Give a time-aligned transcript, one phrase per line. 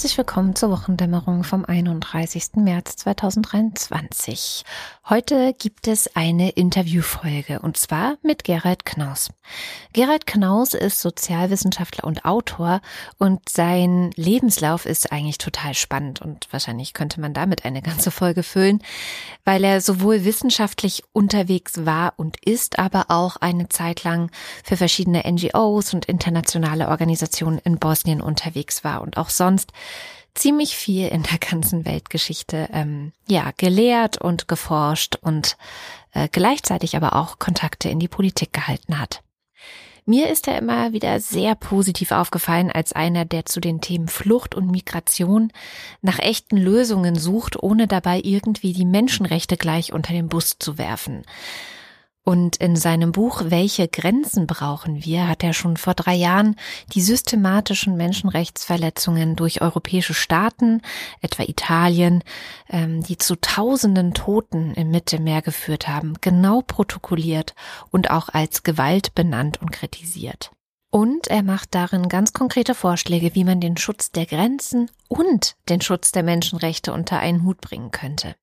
[0.00, 2.52] Herzlich willkommen zur Wochendämmerung vom 31.
[2.54, 4.64] März 2023.
[5.10, 9.28] Heute gibt es eine Interviewfolge und zwar mit Gerald Knaus.
[9.92, 12.80] Gerald Knaus ist Sozialwissenschaftler und Autor
[13.18, 18.42] und sein Lebenslauf ist eigentlich total spannend und wahrscheinlich könnte man damit eine ganze Folge
[18.42, 18.82] füllen,
[19.44, 24.30] weil er sowohl wissenschaftlich unterwegs war und ist, aber auch eine Zeit lang
[24.64, 29.74] für verschiedene NGOs und internationale Organisationen in Bosnien unterwegs war und auch sonst
[30.34, 35.56] ziemlich viel in der ganzen Weltgeschichte ähm, ja gelehrt und geforscht und
[36.12, 39.22] äh, gleichzeitig aber auch Kontakte in die Politik gehalten hat.
[40.06, 44.54] Mir ist er immer wieder sehr positiv aufgefallen als einer, der zu den Themen Flucht
[44.54, 45.52] und Migration
[46.00, 51.22] nach echten Lösungen sucht, ohne dabei irgendwie die Menschenrechte gleich unter den Bus zu werfen.
[52.30, 56.54] Und in seinem Buch Welche Grenzen brauchen wir hat er schon vor drei Jahren
[56.92, 60.80] die systematischen Menschenrechtsverletzungen durch europäische Staaten,
[61.22, 62.22] etwa Italien,
[62.68, 67.56] ähm, die zu tausenden Toten im Mittelmeer geführt haben, genau protokolliert
[67.90, 70.52] und auch als Gewalt benannt und kritisiert.
[70.92, 75.80] Und er macht darin ganz konkrete Vorschläge, wie man den Schutz der Grenzen und den
[75.80, 78.34] Schutz der Menschenrechte unter einen Hut bringen könnte.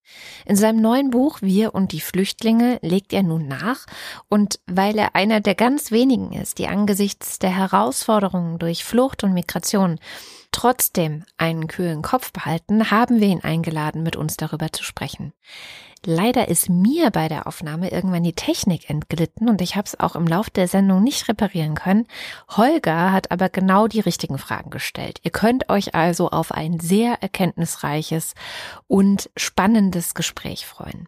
[0.46, 3.86] In seinem neuen Buch Wir und die Flüchtlinge legt er nun nach
[4.30, 9.34] und weil er einer der ganz wenigen ist, die angesichts der Herausforderungen durch Flucht und
[9.34, 10.00] Migration
[10.58, 15.32] trotzdem einen kühlen Kopf behalten, haben wir ihn eingeladen, mit uns darüber zu sprechen.
[16.04, 20.16] Leider ist mir bei der Aufnahme irgendwann die Technik entglitten und ich habe es auch
[20.16, 22.08] im Lauf der Sendung nicht reparieren können.
[22.50, 25.20] Holger hat aber genau die richtigen Fragen gestellt.
[25.22, 28.34] Ihr könnt euch also auf ein sehr erkenntnisreiches
[28.88, 31.08] und spannendes Gespräch freuen.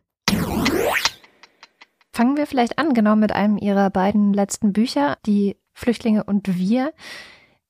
[2.13, 6.93] Fangen wir vielleicht an, genau mit einem ihrer beiden letzten Bücher, Die Flüchtlinge und wir.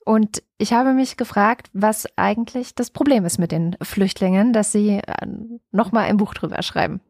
[0.05, 4.99] Und ich habe mich gefragt, was eigentlich das Problem ist mit den Flüchtlingen, dass sie
[4.99, 5.27] äh,
[5.71, 7.01] nochmal ein Buch drüber schreiben.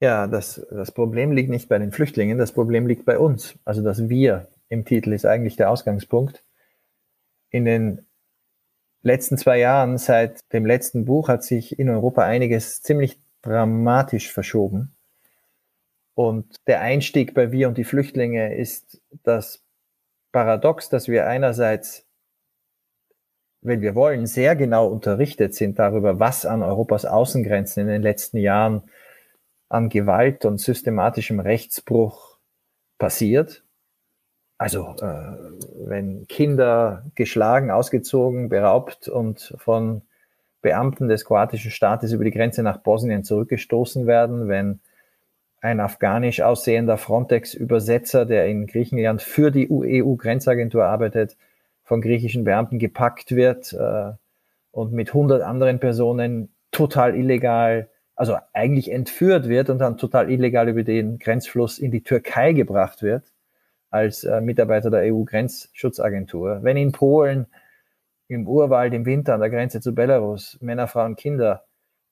[0.00, 3.58] Ja, das, das Problem liegt nicht bei den Flüchtlingen, das Problem liegt bei uns.
[3.64, 6.44] Also das Wir im Titel ist eigentlich der Ausgangspunkt.
[7.50, 8.06] In den
[9.02, 14.94] letzten zwei Jahren, seit dem letzten Buch, hat sich in Europa einiges ziemlich dramatisch verschoben.
[16.14, 19.64] Und der Einstieg bei Wir und die Flüchtlinge ist das
[20.32, 22.07] Paradox, dass wir einerseits,
[23.60, 28.38] wenn wir wollen, sehr genau unterrichtet sind darüber, was an Europas Außengrenzen in den letzten
[28.38, 28.82] Jahren
[29.68, 32.38] an Gewalt und systematischem Rechtsbruch
[32.98, 33.64] passiert.
[34.56, 35.36] Also äh,
[35.86, 40.02] wenn Kinder geschlagen, ausgezogen, beraubt und von
[40.62, 44.80] Beamten des kroatischen Staates über die Grenze nach Bosnien zurückgestoßen werden, wenn
[45.60, 51.36] ein afghanisch aussehender Frontex-Übersetzer, der in Griechenland für die EU-Grenzagentur arbeitet,
[51.88, 54.12] von griechischen Beamten gepackt wird äh,
[54.70, 60.68] und mit 100 anderen Personen total illegal also eigentlich entführt wird und dann total illegal
[60.68, 63.32] über den Grenzfluss in die Türkei gebracht wird
[63.90, 66.58] als äh, Mitarbeiter der EU-Grenzschutzagentur.
[66.62, 67.46] Wenn in Polen
[68.26, 71.64] im Urwald im Winter an der Grenze zu Belarus Männer, Frauen, Kinder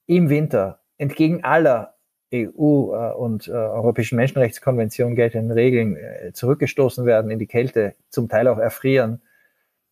[0.07, 1.97] im Winter entgegen aller
[2.33, 5.99] EU- äh, und Europäischen Menschenrechtskonvention geltenden Regeln
[6.33, 9.21] zurückgestoßen werden in die Kälte, zum Teil auch erfrieren,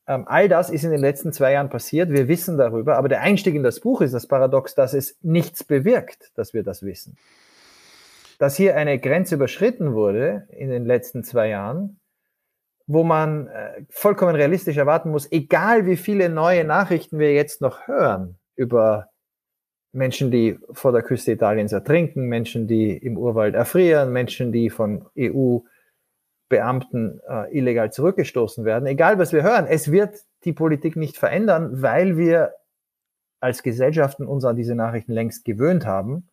[0.06, 2.10] ähm, all das ist in den letzten zwei Jahren passiert.
[2.10, 2.97] Wir wissen darüber.
[2.97, 6.62] Aber der Einstieg in das Buch ist das Paradox, dass es nichts bewirkt, dass wir
[6.62, 7.16] das wissen.
[8.38, 12.00] Dass hier eine Grenze überschritten wurde in den letzten zwei Jahren,
[12.87, 17.86] wo man äh, vollkommen realistisch erwarten muss, egal wie viele neue Nachrichten wir jetzt noch
[17.86, 19.09] hören über
[19.92, 25.06] Menschen, die vor der Küste Italiens ertrinken, Menschen, die im Urwald erfrieren, Menschen, die von
[25.16, 25.60] EU
[26.49, 28.87] Beamten äh, illegal zurückgestoßen werden.
[28.87, 32.54] Egal, was wir hören, es wird die Politik nicht verändern, weil wir
[33.41, 36.28] als Gesellschaften uns an diese Nachrichten längst gewöhnt haben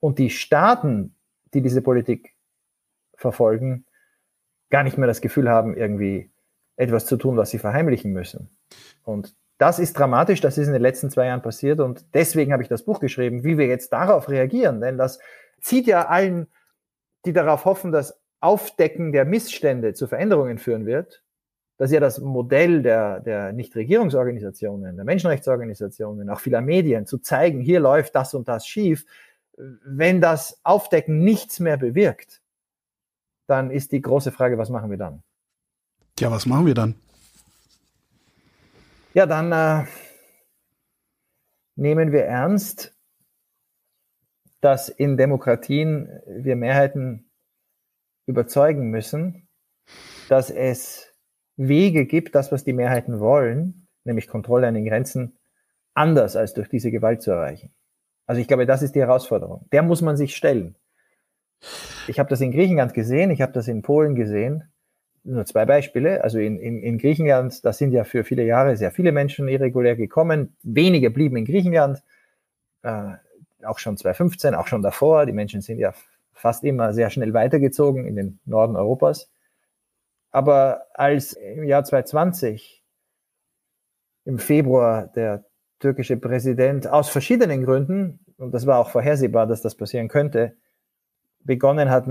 [0.00, 1.14] und die Staaten,
[1.52, 2.34] die diese Politik
[3.16, 3.86] verfolgen,
[4.70, 6.30] gar nicht mehr das Gefühl haben, irgendwie
[6.76, 8.50] etwas zu tun, was sie verheimlichen müssen.
[9.04, 12.62] Und das ist dramatisch, das ist in den letzten zwei Jahren passiert und deswegen habe
[12.62, 15.20] ich das Buch geschrieben, wie wir jetzt darauf reagieren, denn das
[15.60, 16.48] zieht ja allen,
[17.24, 21.22] die darauf hoffen, dass Aufdecken der Missstände zu Veränderungen führen wird,
[21.76, 27.60] das ist ja das Modell der, der Nichtregierungsorganisationen, der Menschenrechtsorganisationen, auch vieler Medien, zu zeigen,
[27.60, 29.06] hier läuft das und das schief.
[29.56, 32.42] Wenn das Aufdecken nichts mehr bewirkt,
[33.46, 35.22] dann ist die große Frage, was machen wir dann?
[36.20, 36.94] Ja, was machen wir dann?
[39.14, 39.86] Ja, dann äh,
[41.76, 42.94] nehmen wir ernst,
[44.60, 47.30] dass in Demokratien wir Mehrheiten
[48.26, 49.48] überzeugen müssen,
[50.28, 51.12] dass es
[51.56, 55.38] Wege gibt, das, was die Mehrheiten wollen, nämlich Kontrolle an den Grenzen
[55.94, 57.72] anders als durch diese Gewalt zu erreichen.
[58.26, 59.66] Also ich glaube, das ist die Herausforderung.
[59.72, 60.76] Der muss man sich stellen.
[62.08, 64.64] Ich habe das in Griechenland gesehen, ich habe das in Polen gesehen.
[65.22, 66.22] Nur zwei Beispiele.
[66.22, 69.96] Also in, in, in Griechenland, da sind ja für viele Jahre sehr viele Menschen irregulär
[69.96, 70.56] gekommen.
[70.62, 72.02] Wenige blieben in Griechenland,
[72.82, 73.12] äh,
[73.64, 75.24] auch schon 2015, auch schon davor.
[75.24, 75.94] Die Menschen sind ja
[76.34, 79.30] fast immer sehr schnell weitergezogen in den Norden Europas.
[80.30, 82.82] Aber als im Jahr 2020
[84.24, 85.44] im Februar der
[85.78, 90.56] türkische Präsident aus verschiedenen Gründen, und das war auch vorhersehbar, dass das passieren könnte,
[91.44, 92.06] begonnen hat,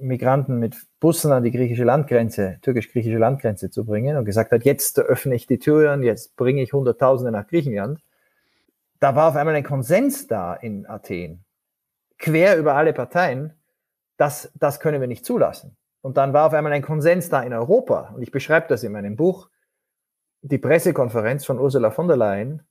[0.00, 4.98] Migranten mit Bussen an die griechische Landgrenze, türkisch-griechische Landgrenze zu bringen und gesagt hat, jetzt
[4.98, 8.00] öffne ich die Türen, jetzt bringe ich Hunderttausende nach Griechenland.
[9.00, 11.44] Da war auf einmal ein Konsens da in Athen,
[12.18, 13.54] quer über alle Parteien,
[14.16, 15.76] das, das können wir nicht zulassen.
[16.00, 18.12] Und dann war auf einmal ein Konsens da in Europa.
[18.14, 19.48] Und ich beschreibe das in meinem Buch.
[20.42, 22.62] Die Pressekonferenz von Ursula von der Leyen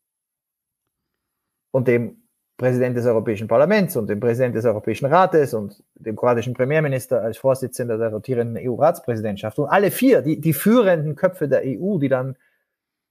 [1.72, 2.28] und dem
[2.58, 7.38] Präsident des Europäischen Parlaments und dem Präsident des Europäischen Rates und dem kroatischen Premierminister als
[7.38, 12.36] Vorsitzender der rotierenden EU-Ratspräsidentschaft und alle vier, die, die führenden Köpfe der EU, die dann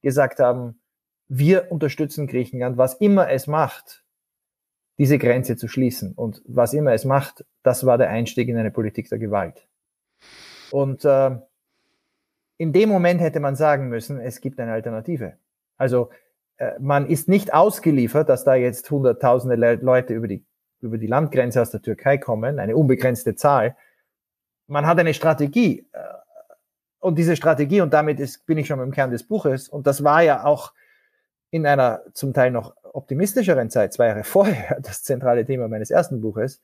[0.03, 0.81] gesagt haben,
[1.29, 4.05] wir unterstützen Griechenland, was immer es macht,
[4.99, 6.13] diese Grenze zu schließen.
[6.15, 9.67] Und was immer es macht, das war der Einstieg in eine Politik der Gewalt.
[10.71, 11.37] Und äh,
[12.59, 15.35] in dem Moment hätte man sagen müssen, es gibt eine Alternative.
[15.77, 16.11] Also
[16.57, 20.45] äh, man ist nicht ausgeliefert, dass da jetzt hunderttausende Le Leute über die,
[20.81, 23.77] über die Landgrenze aus der Türkei kommen, eine unbegrenzte Zahl.
[24.67, 25.87] Man hat eine Strategie.
[25.93, 25.99] Äh,
[26.99, 30.03] und diese Strategie, und damit ist, bin ich schon im Kern des Buches, und das
[30.03, 30.73] war ja auch
[31.51, 36.21] in einer zum Teil noch optimistischeren Zeit, zwei Jahre vorher, das zentrale Thema meines ersten
[36.21, 36.61] Buches,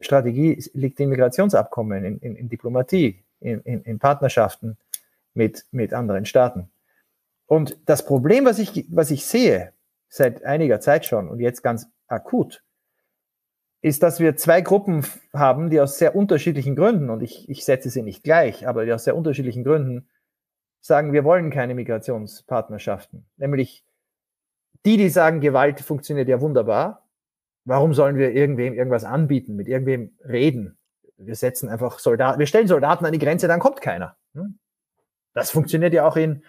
[0.00, 4.76] Strategie liegt in Migrationsabkommen, in, in, in Diplomatie, in, in, Partnerschaften
[5.34, 6.70] mit, mit anderen Staaten.
[7.46, 9.72] Und das Problem, was ich, was ich sehe,
[10.08, 12.62] seit einiger Zeit schon und jetzt ganz akut,
[13.82, 17.90] ist, dass wir zwei Gruppen haben, die aus sehr unterschiedlichen Gründen, und ich, ich setze
[17.90, 20.08] sie nicht gleich, aber die aus sehr unterschiedlichen Gründen
[20.80, 23.26] sagen, wir wollen keine Migrationspartnerschaften.
[23.36, 23.84] Nämlich
[24.84, 27.08] die, die sagen, Gewalt funktioniert ja wunderbar.
[27.64, 30.76] Warum sollen wir irgendwem irgendwas anbieten, mit irgendwem reden?
[31.16, 34.16] Wir setzen einfach Soldaten, wir stellen Soldaten an die Grenze, dann kommt keiner.
[34.34, 34.58] Hm?
[35.32, 36.42] Das funktioniert ja auch in,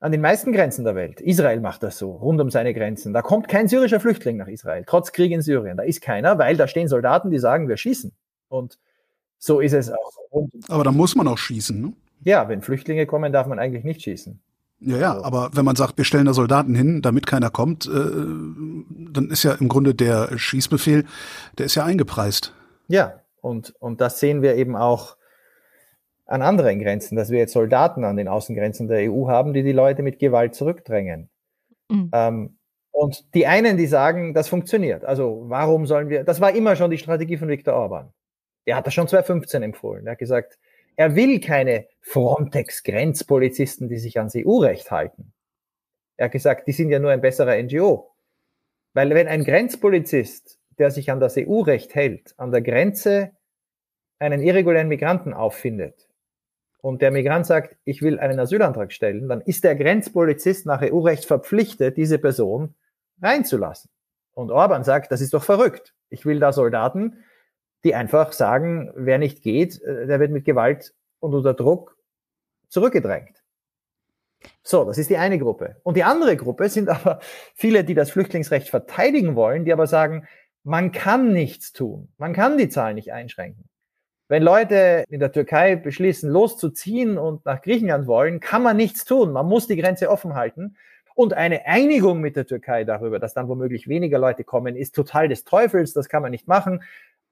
[0.00, 1.20] an den meisten Grenzen der Welt.
[1.20, 3.12] Israel macht das so, rund um seine Grenzen.
[3.14, 5.76] Da kommt kein syrischer Flüchtling nach Israel, trotz Krieg in Syrien.
[5.76, 8.12] Da ist keiner, weil da stehen Soldaten, die sagen, wir schießen.
[8.48, 8.78] Und
[9.38, 10.12] so ist es auch.
[10.68, 11.92] Aber da muss man auch schießen, ne?
[12.24, 14.40] Ja, wenn Flüchtlinge kommen, darf man eigentlich nicht schießen.
[14.80, 15.24] Ja, ja, also.
[15.24, 19.42] aber wenn man sagt, wir stellen da Soldaten hin, damit keiner kommt, äh, dann ist
[19.42, 21.04] ja im Grunde der Schießbefehl,
[21.58, 22.52] der ist ja eingepreist.
[22.88, 25.16] Ja, und, und das sehen wir eben auch
[26.26, 29.72] an anderen Grenzen, dass wir jetzt Soldaten an den Außengrenzen der EU haben, die die
[29.72, 31.30] Leute mit Gewalt zurückdrängen.
[31.88, 32.10] Mhm.
[32.12, 32.58] Ähm,
[32.90, 35.04] und die einen, die sagen, das funktioniert.
[35.04, 38.12] Also warum sollen wir, das war immer schon die Strategie von Viktor Orban.
[38.64, 40.06] Er hat das schon 2015 empfohlen.
[40.06, 40.58] Er hat gesagt,
[40.96, 45.32] er will keine Frontex-Grenzpolizisten, die sich ans EU-Recht halten.
[46.16, 48.14] Er hat gesagt, die sind ja nur ein besserer NGO.
[48.94, 53.32] Weil wenn ein Grenzpolizist, der sich an das EU-Recht hält, an der Grenze
[54.18, 56.08] einen irregulären Migranten auffindet,
[56.86, 61.24] und der Migrant sagt, ich will einen Asylantrag stellen, dann ist der Grenzpolizist nach EU-Recht
[61.24, 62.76] verpflichtet, diese Person
[63.20, 63.90] reinzulassen.
[64.34, 65.94] Und Orban sagt, das ist doch verrückt.
[66.10, 67.24] Ich will da Soldaten,
[67.84, 71.96] die einfach sagen, wer nicht geht, äh, der wird mit Gewalt und unter Druck
[72.68, 73.42] zurückgedrängt.
[74.62, 75.76] So, das ist die eine Gruppe.
[75.82, 77.20] Und die andere Gruppe sind aber
[77.54, 80.26] viele, die das Flüchtlingsrecht verteidigen wollen, die aber sagen,
[80.62, 82.08] man kann nichts tun.
[82.18, 83.68] Man kann die Zahl nicht einschränken.
[84.28, 89.30] Wenn Leute in der Türkei beschließen, loszuziehen und nach Griechenland wollen, kann man nichts tun.
[89.30, 90.76] Man muss die Grenze offen halten.
[91.14, 95.28] Und eine Einigung mit der Türkei darüber, dass dann womöglich weniger Leute kommen, ist total
[95.28, 95.92] des Teufels.
[95.92, 96.82] Das kann man nicht machen.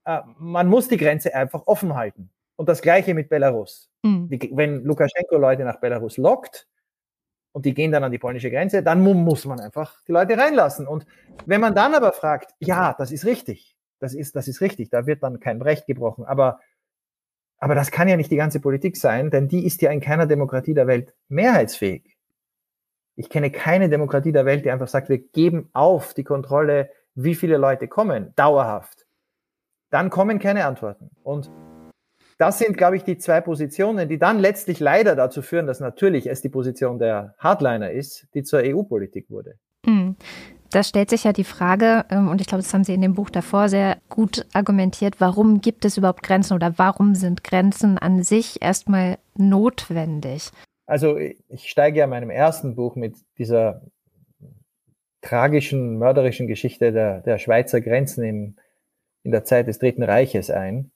[0.04, 2.30] Äh, man muss die Grenze einfach offen halten.
[2.56, 3.90] Und das Gleiche mit Belarus.
[4.02, 4.28] Mhm.
[4.28, 6.68] Die, wenn Lukaschenko Leute nach Belarus lockt
[7.52, 10.86] und die gehen dann an die polnische Grenze, dann muss man einfach die Leute reinlassen.
[10.86, 11.06] Und
[11.46, 15.06] wenn man dann aber fragt, ja, das ist richtig, das ist, das ist richtig, da
[15.06, 16.60] wird dann kein Recht gebrochen, aber
[17.64, 20.26] aber das kann ja nicht die ganze Politik sein, denn die ist ja in keiner
[20.26, 22.14] Demokratie der Welt mehrheitsfähig.
[23.16, 27.34] Ich kenne keine Demokratie der Welt, die einfach sagt, wir geben auf die Kontrolle, wie
[27.34, 29.03] viele Leute kommen, dauerhaft.
[29.94, 31.10] Dann kommen keine Antworten.
[31.22, 31.50] Und
[32.36, 36.26] das sind, glaube ich, die zwei Positionen, die dann letztlich leider dazu führen, dass natürlich
[36.28, 39.54] es die Position der Hardliner ist, die zur EU-Politik wurde.
[39.86, 40.16] Mhm
[40.74, 43.14] da stellt sich ja die Frage, ähm, und ich glaube, das haben Sie in dem
[43.14, 48.24] Buch davor sehr gut argumentiert, warum gibt es überhaupt Grenzen oder warum sind Grenzen an
[48.24, 50.50] sich erstmal notwendig?
[50.86, 53.82] Also ich steige ja in meinem ersten Buch mit dieser
[55.22, 58.56] tragischen, mörderischen Geschichte der, der Schweizer Grenzen im,
[59.24, 60.92] in der Zeit des Dritten Reiches ein,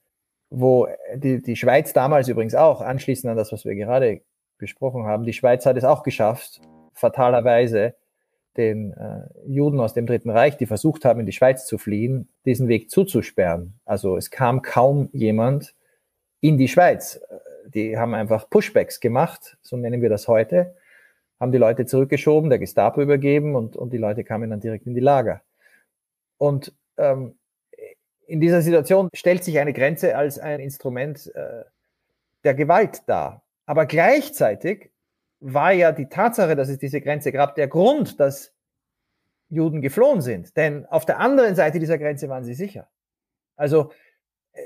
[0.50, 4.20] wo die, die Schweiz damals übrigens auch, anschließend an das, was wir gerade
[4.58, 6.60] besprochen haben, die Schweiz hat es auch geschafft,
[6.92, 7.94] fatalerweise
[8.56, 12.28] den äh, Juden aus dem Dritten Reich, die versucht haben, in die Schweiz zu fliehen,
[12.44, 13.78] diesen Weg zuzusperren.
[13.84, 15.74] Also es kam kaum jemand
[16.40, 17.20] in die Schweiz.
[17.66, 20.74] Die haben einfach Pushbacks gemacht, so nennen wir das heute,
[21.38, 24.94] haben die Leute zurückgeschoben, der Gestapo übergeben und, und die Leute kamen dann direkt in
[24.94, 25.42] die Lager.
[26.36, 27.37] Und ähm,
[28.28, 31.64] in dieser Situation stellt sich eine Grenze als ein Instrument äh,
[32.44, 33.42] der Gewalt dar.
[33.64, 34.90] Aber gleichzeitig
[35.40, 38.52] war ja die Tatsache, dass es diese Grenze gab, der Grund, dass
[39.48, 40.56] Juden geflohen sind.
[40.56, 42.88] Denn auf der anderen Seite dieser Grenze waren sie sicher.
[43.56, 43.92] Also
[44.52, 44.60] äh,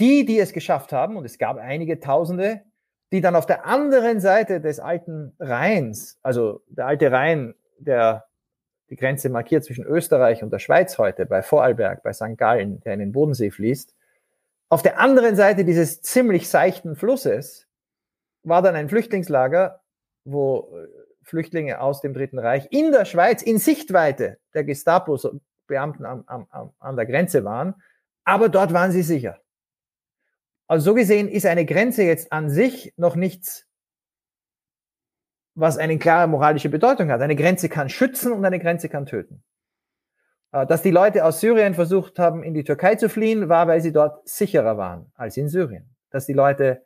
[0.00, 2.62] die, die es geschafft haben, und es gab einige Tausende,
[3.12, 8.26] die dann auf der anderen Seite des alten Rheins, also der alte Rhein, der
[8.94, 12.36] die Grenze markiert zwischen Österreich und der Schweiz heute, bei Vorarlberg, bei St.
[12.36, 13.92] Gallen, der in den Bodensee fließt,
[14.68, 17.66] auf der anderen Seite dieses ziemlich seichten Flusses
[18.44, 19.80] war dann ein Flüchtlingslager,
[20.24, 20.86] wo äh,
[21.24, 26.96] Flüchtlinge aus dem Dritten Reich in der Schweiz in Sichtweite der Gestapo-Beamten an, an, an
[26.96, 27.74] der Grenze waren,
[28.22, 29.40] aber dort waren sie sicher.
[30.68, 33.66] Also so gesehen ist eine Grenze jetzt an sich noch nichts,
[35.54, 37.20] was eine klare moralische Bedeutung hat.
[37.20, 39.42] Eine Grenze kann schützen und eine Grenze kann töten.
[40.52, 43.80] Äh, dass die Leute aus Syrien versucht haben, in die Türkei zu fliehen, war, weil
[43.80, 45.88] sie dort sicherer waren als in Syrien.
[46.10, 46.82] Dass die Leute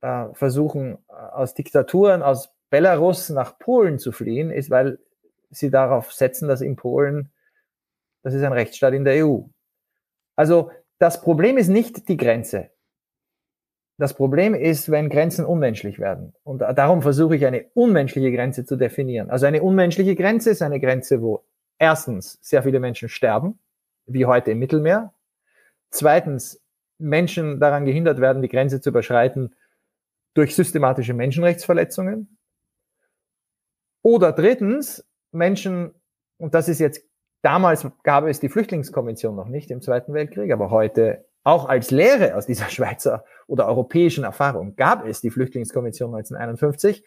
[0.00, 4.98] äh, versuchen, äh, aus Diktaturen, aus Belarus nach Polen zu fliehen, ist, weil
[5.50, 7.30] sie darauf setzen, dass in Polen,
[8.22, 9.42] das ist ein Rechtsstaat in der EU.
[10.34, 12.70] Also das Problem ist nicht die Grenze.
[14.02, 16.34] Das Problem ist, wenn Grenzen unmenschlich werden.
[16.42, 19.30] Und darum versuche ich eine unmenschliche Grenze zu definieren.
[19.30, 21.44] Also eine unmenschliche Grenze ist eine Grenze, wo
[21.78, 23.60] erstens sehr viele Menschen sterben,
[24.06, 25.14] wie heute im Mittelmeer.
[25.90, 26.60] Zweitens
[26.98, 29.54] Menschen daran gehindert werden, die Grenze zu überschreiten
[30.34, 32.38] durch systematische Menschenrechtsverletzungen.
[34.02, 35.94] Oder drittens Menschen,
[36.38, 37.04] und das ist jetzt,
[37.42, 42.36] damals gab es die Flüchtlingskonvention noch nicht im Zweiten Weltkrieg, aber heute auch als Lehre
[42.36, 47.04] aus dieser Schweizer oder europäischen Erfahrung gab es die Flüchtlingskonvention 1951,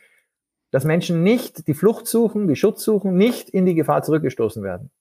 [0.72, 4.92] dass Menschen nicht die Flucht suchen, die Schutz suchen, nicht in die Gefahr zurückgestoßen werden.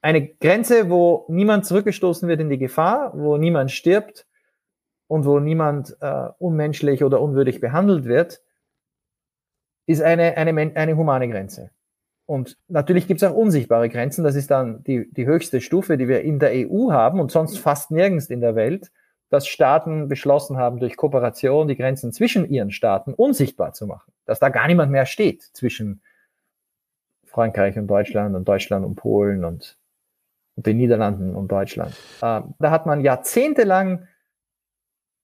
[0.00, 4.26] Eine Grenze, wo niemand zurückgestoßen wird in die Gefahr, wo niemand stirbt
[5.06, 8.42] und wo niemand äh, unmenschlich oder unwürdig behandelt wird,
[9.86, 11.70] ist eine, eine, eine humane Grenze.
[12.26, 14.24] Und natürlich gibt es auch unsichtbare Grenzen.
[14.24, 17.58] Das ist dann die, die höchste Stufe, die wir in der EU haben und sonst
[17.58, 18.90] fast nirgends in der Welt,
[19.28, 24.12] dass Staaten beschlossen haben, durch Kooperation die Grenzen zwischen ihren Staaten unsichtbar zu machen.
[24.24, 26.02] Dass da gar niemand mehr steht zwischen
[27.24, 29.76] Frankreich und Deutschland und Deutschland und Polen und,
[30.56, 31.94] und den Niederlanden und Deutschland.
[32.22, 34.06] Äh, da hat man jahrzehntelang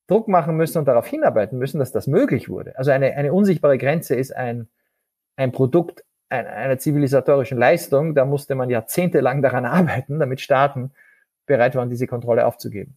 [0.06, 2.76] Druck machen müssen und darauf hinarbeiten müssen, dass das möglich wurde.
[2.76, 4.68] Also eine, eine unsichtbare Grenze ist ein,
[5.36, 10.92] ein Produkt einer zivilisatorischen Leistung, da musste man jahrzehntelang daran arbeiten, damit Staaten
[11.46, 12.96] bereit waren, diese Kontrolle aufzugeben.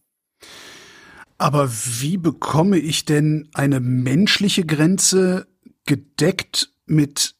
[1.36, 5.46] Aber wie bekomme ich denn eine menschliche Grenze
[5.84, 7.34] gedeckt mit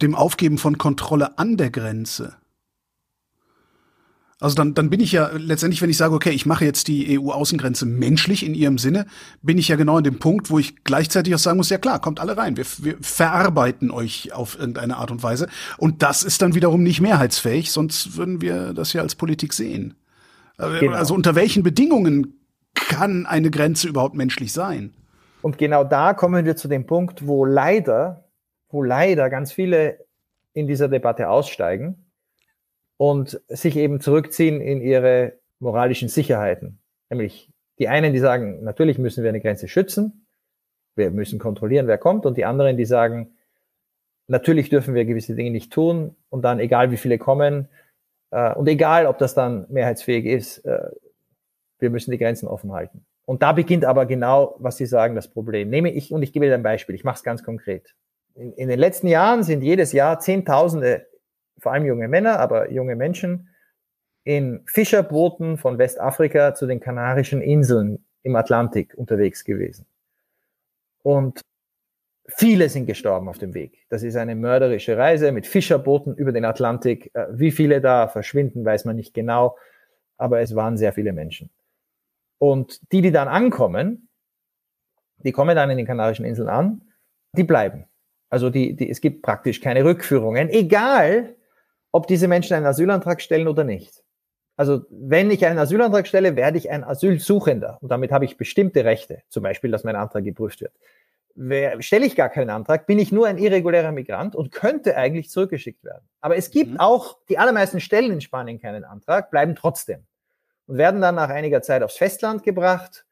[0.00, 2.39] dem Aufgeben von Kontrolle an der Grenze?
[4.40, 7.20] Also dann, dann bin ich ja letztendlich, wenn ich sage, okay, ich mache jetzt die
[7.20, 9.04] EU-Außengrenze menschlich in ihrem Sinne,
[9.42, 12.00] bin ich ja genau in dem Punkt, wo ich gleichzeitig auch sagen muss, ja klar,
[12.00, 15.46] kommt alle rein, wir, wir verarbeiten euch auf irgendeine Art und Weise.
[15.76, 19.94] Und das ist dann wiederum nicht mehrheitsfähig, sonst würden wir das ja als Politik sehen.
[20.56, 20.92] Genau.
[20.92, 22.40] Also unter welchen Bedingungen
[22.74, 24.94] kann eine Grenze überhaupt menschlich sein?
[25.42, 28.24] Und genau da kommen wir zu dem Punkt, wo leider,
[28.70, 29.98] wo leider ganz viele
[30.54, 32.09] in dieser Debatte aussteigen
[33.00, 36.80] und sich eben zurückziehen in ihre moralischen Sicherheiten.
[37.08, 40.26] Nämlich die einen, die sagen, natürlich müssen wir eine Grenze schützen,
[40.96, 43.30] wir müssen kontrollieren, wer kommt, und die anderen, die sagen,
[44.26, 47.70] natürlich dürfen wir gewisse Dinge nicht tun und dann, egal wie viele kommen,
[48.32, 50.90] äh, und egal, ob das dann mehrheitsfähig ist, äh,
[51.78, 53.06] wir müssen die Grenzen offen halten.
[53.24, 55.70] Und da beginnt aber genau, was Sie sagen, das Problem.
[55.70, 57.94] Nehme ich, und ich gebe Ihnen ein Beispiel, ich mache es ganz konkret.
[58.34, 61.06] In, in den letzten Jahren sind jedes Jahr Zehntausende
[61.60, 63.48] vor allem junge Männer, aber junge Menschen,
[64.24, 69.86] in Fischerbooten von Westafrika zu den Kanarischen Inseln im Atlantik unterwegs gewesen.
[71.02, 71.40] Und
[72.28, 73.86] viele sind gestorben auf dem Weg.
[73.88, 77.10] Das ist eine mörderische Reise mit Fischerbooten über den Atlantik.
[77.14, 79.56] Äh, wie viele da verschwinden, weiß man nicht genau,
[80.16, 81.50] aber es waren sehr viele Menschen.
[82.38, 84.08] Und die, die dann ankommen,
[85.18, 86.82] die kommen dann in den Kanarischen Inseln an,
[87.36, 87.86] die bleiben.
[88.28, 91.34] Also die, die, es gibt praktisch keine Rückführungen, egal
[91.92, 94.02] ob diese Menschen einen Asylantrag stellen oder nicht.
[94.56, 98.84] Also wenn ich einen Asylantrag stelle, werde ich ein Asylsuchender und damit habe ich bestimmte
[98.84, 100.74] Rechte, zum Beispiel, dass mein Antrag geprüft wird.
[101.34, 105.30] Wer, stelle ich gar keinen Antrag, bin ich nur ein irregulärer Migrant und könnte eigentlich
[105.30, 106.06] zurückgeschickt werden.
[106.20, 106.80] Aber es gibt mhm.
[106.80, 110.04] auch, die allermeisten stellen in Spanien keinen Antrag, bleiben trotzdem
[110.66, 113.06] und werden dann nach einiger Zeit aufs Festland gebracht,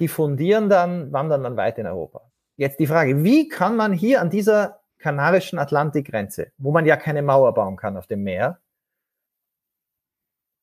[0.00, 2.30] diffundieren dann, wandern dann weiter in Europa.
[2.56, 7.22] Jetzt die Frage, wie kann man hier an dieser kanarischen Atlantikgrenze, wo man ja keine
[7.22, 8.60] Mauer bauen kann auf dem Meer,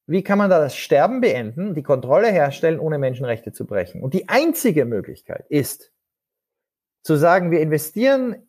[0.08, 4.02] wie kann man da das Sterben beenden, die Kontrolle herstellen, ohne Menschenrechte zu brechen?
[4.02, 5.94] Und die einzige Möglichkeit ist,
[7.04, 8.48] zu sagen, wir investieren,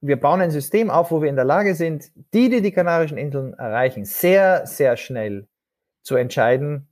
[0.00, 3.16] wir bauen ein System auf, wo wir in der Lage sind, die, die die Kanarischen
[3.16, 5.46] Inseln erreichen, sehr, sehr schnell
[6.02, 6.88] zu entscheiden,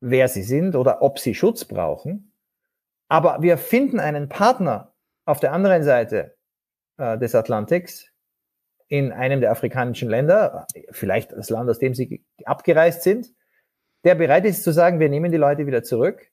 [0.00, 2.32] wer sie sind oder ob sie Schutz brauchen.
[3.08, 4.94] Aber wir finden einen Partner
[5.26, 6.38] auf der anderen Seite
[7.00, 8.06] äh, des Atlantiks
[8.88, 13.28] in einem der afrikanischen Länder, vielleicht das Land, aus dem sie abgereist sind,
[14.04, 16.30] der bereit ist zu sagen, wir nehmen die Leute wieder zurück.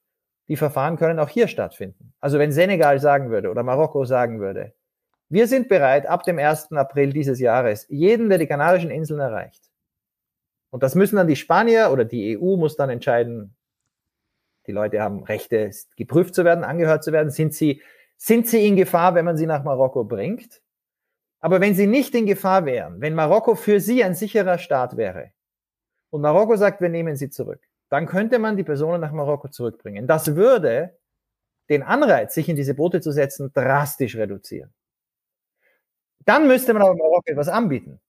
[0.48, 2.14] Die Verfahren können auch hier stattfinden.
[2.20, 4.74] Also wenn Senegal sagen würde oder Marokko sagen würde,
[5.30, 6.72] wir sind bereit, ab dem 1.
[6.72, 9.64] April dieses Jahres jeden, der die Kanarischen Inseln erreicht.
[10.70, 13.56] Und das müssen dann die Spanier oder die EU muss dann entscheiden,
[14.68, 17.30] die Leute haben Rechte, geprüft zu werden, angehört zu werden.
[17.30, 17.82] Sind sie,
[18.18, 20.62] sind sie in Gefahr, wenn man sie nach Marokko bringt?
[21.40, 25.32] Aber wenn sie nicht in Gefahr wären, wenn Marokko für sie ein sicherer Staat wäre
[26.10, 30.08] und Marokko sagt, wir nehmen sie zurück, dann könnte man die Personen nach Marokko zurückbringen.
[30.08, 30.98] Das würde
[31.70, 34.74] den Anreiz, sich in diese Boote zu setzen, drastisch reduzieren.
[36.26, 38.00] Dann müsste man aber Marokko etwas anbieten,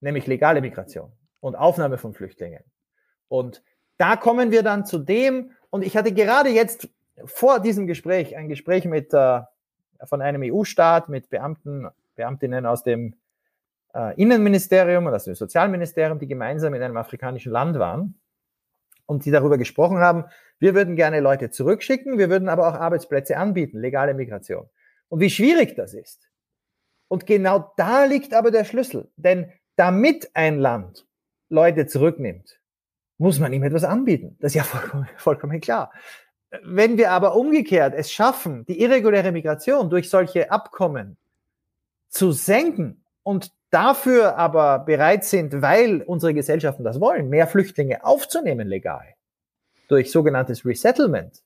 [0.00, 2.62] nämlich legale Migration und Aufnahme von Flüchtlingen.
[3.28, 3.62] Und
[3.96, 6.88] da kommen wir dann zu dem, und ich hatte gerade jetzt
[7.24, 9.40] vor diesem Gespräch ein Gespräch mit äh,
[10.04, 13.14] von einem EU-Staat mit Beamten, Beamtinnen aus dem
[13.94, 18.18] äh, Innenministerium und aus dem Sozialministerium, die gemeinsam in einem afrikanischen Land waren
[19.06, 20.24] und die darüber gesprochen haben,
[20.58, 24.68] wir würden gerne Leute zurückschicken, wir würden aber auch Arbeitsplätze anbieten, legale Migration.
[25.08, 26.28] Und wie schwierig das ist.
[27.08, 29.10] Und genau da liegt aber der Schlüssel.
[29.16, 31.06] Denn damit ein Land
[31.48, 32.60] Leute zurücknimmt,
[33.16, 34.36] muss man ihm etwas anbieten.
[34.40, 35.92] Das ist ja vollkommen, vollkommen klar.
[36.62, 41.16] Wenn wir aber umgekehrt es schaffen, die irreguläre Migration durch solche Abkommen
[42.08, 48.66] zu senken und dafür aber bereit sind, weil unsere Gesellschaften das wollen, mehr Flüchtlinge aufzunehmen
[48.66, 49.14] legal,
[49.88, 51.42] durch sogenanntes Resettlement.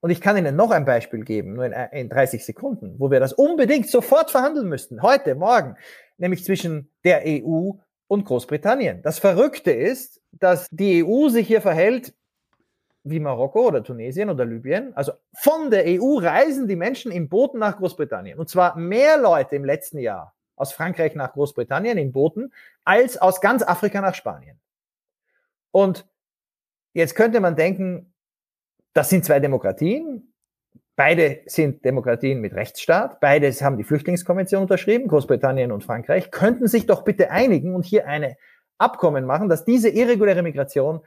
[0.00, 3.20] Und ich kann Ihnen noch ein Beispiel geben, nur in, in 30 Sekunden, wo wir
[3.20, 5.76] das unbedingt sofort verhandeln müssten, heute, morgen,
[6.18, 7.70] nämlich zwischen der EU
[8.08, 9.00] und Großbritannien.
[9.02, 12.12] Das Verrückte ist, dass die EU sich hier verhält
[13.04, 14.96] wie Marokko oder Tunesien oder Libyen.
[14.96, 18.38] Also von der EU reisen die Menschen in Booten nach Großbritannien.
[18.38, 22.52] Und zwar mehr Leute im letzten Jahr aus Frankreich nach Großbritannien in Booten
[22.84, 24.58] als aus ganz Afrika nach Spanien.
[25.70, 26.06] Und
[26.94, 28.14] jetzt könnte man denken,
[28.94, 30.32] das sind zwei Demokratien.
[30.96, 33.20] Beide sind Demokratien mit Rechtsstaat.
[33.20, 35.08] Beide haben die Flüchtlingskonvention unterschrieben.
[35.08, 38.36] Großbritannien und Frankreich könnten sich doch bitte einigen und hier eine
[38.78, 41.00] Abkommen machen, dass diese irreguläre Migration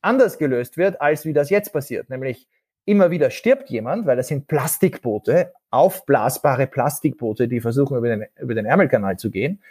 [0.00, 2.10] anders gelöst wird, als wie das jetzt passiert.
[2.10, 2.48] Nämlich
[2.84, 8.54] immer wieder stirbt jemand, weil das sind Plastikboote, aufblasbare Plastikboote, die versuchen, über den, über
[8.54, 9.62] den Ärmelkanal zu gehen.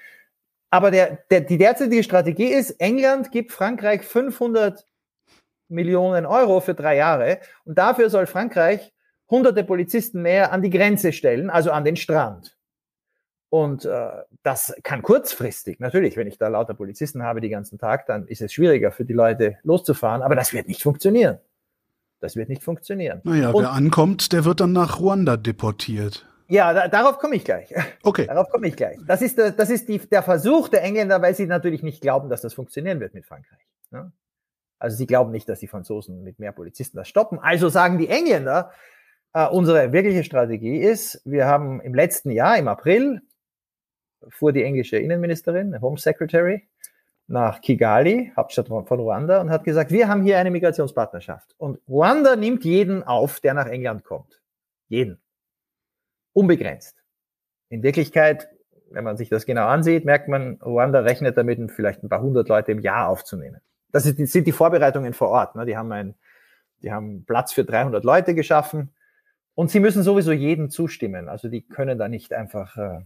[0.69, 4.85] Aber der, der, die derzeitige Strategie ist, England gibt Frankreich 500
[5.69, 8.93] Millionen Euro für drei Jahre und dafür soll Frankreich
[9.29, 12.57] hunderte Polizisten mehr an die Grenze stellen, also an den Strand.
[13.49, 14.10] Und äh,
[14.43, 18.41] das kann kurzfristig, natürlich, wenn ich da lauter Polizisten habe den ganzen Tag, dann ist
[18.41, 21.39] es schwieriger für die Leute loszufahren, aber das wird nicht funktionieren.
[22.19, 23.21] Das wird nicht funktionieren.
[23.23, 26.25] Naja, Und, wer ankommt, der wird dann nach Ruanda deportiert.
[26.49, 27.73] Ja, da, darauf komme ich gleich.
[28.03, 28.25] Okay.
[28.27, 28.97] Darauf komme ich gleich.
[29.05, 32.29] Das ist, der, das ist die, der Versuch der Engländer, weil sie natürlich nicht glauben,
[32.29, 33.60] dass das funktionieren wird mit Frankreich.
[33.91, 34.12] Ne?
[34.79, 37.39] Also sie glauben nicht, dass die Franzosen mit mehr Polizisten das stoppen.
[37.39, 38.71] Also sagen die Engländer,
[39.33, 43.21] äh, unsere wirkliche Strategie ist, wir haben im letzten Jahr, im April,
[44.29, 46.67] fuhr die englische Innenministerin, Home Secretary,
[47.27, 51.55] nach Kigali, Hauptstadt von Ruanda, und hat gesagt, wir haben hier eine Migrationspartnerschaft.
[51.57, 54.41] Und Ruanda nimmt jeden auf, der nach England kommt.
[54.87, 55.19] Jeden.
[56.33, 57.03] Unbegrenzt.
[57.69, 58.47] In Wirklichkeit,
[58.91, 62.47] wenn man sich das genau ansieht, merkt man, Ruanda rechnet damit, vielleicht ein paar hundert
[62.47, 63.59] Leute im Jahr aufzunehmen.
[63.91, 65.55] Das sind die Vorbereitungen vor Ort.
[65.55, 65.65] Ne?
[65.65, 66.15] Die haben ein,
[66.81, 68.93] die haben Platz für 300 Leute geschaffen.
[69.53, 71.27] Und sie müssen sowieso jedem zustimmen.
[71.27, 72.99] Also die können da nicht einfach äh,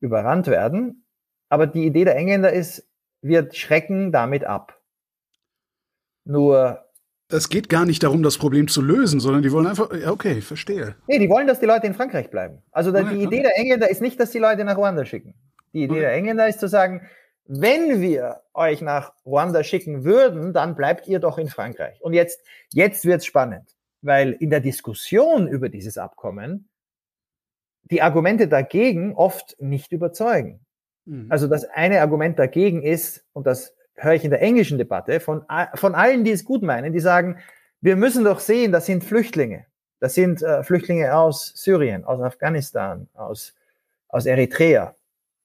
[0.00, 1.04] überrannt werden.
[1.48, 2.88] Aber die Idee der Engländer ist,
[3.22, 4.80] wir schrecken damit ab.
[6.24, 6.84] Nur
[7.28, 10.40] Es geht gar nicht darum, das Problem zu lösen, sondern die wollen einfach, ja, okay,
[10.40, 10.96] verstehe.
[11.06, 12.62] Nee, die wollen, dass die Leute in Frankreich bleiben.
[12.72, 13.22] Also die okay.
[13.22, 15.34] Idee der Engländer ist nicht, dass die Leute nach Ruanda schicken.
[15.72, 16.00] Die Idee okay.
[16.00, 17.08] der Engländer ist zu sagen,
[17.48, 22.00] wenn wir euch nach Ruanda schicken würden, dann bleibt ihr doch in Frankreich.
[22.02, 26.68] Und jetzt, jetzt wird's spannend, weil in der Diskussion über dieses Abkommen
[27.90, 30.60] die Argumente dagegen oft nicht überzeugen.
[31.04, 31.26] Mhm.
[31.28, 35.44] Also das eine Argument dagegen ist, und das höre ich in der englischen Debatte von,
[35.74, 37.38] von allen, die es gut meinen, die sagen,
[37.80, 39.66] wir müssen doch sehen, das sind Flüchtlinge.
[40.00, 43.54] Das sind äh, Flüchtlinge aus Syrien, aus Afghanistan, aus,
[44.08, 44.94] aus Eritrea.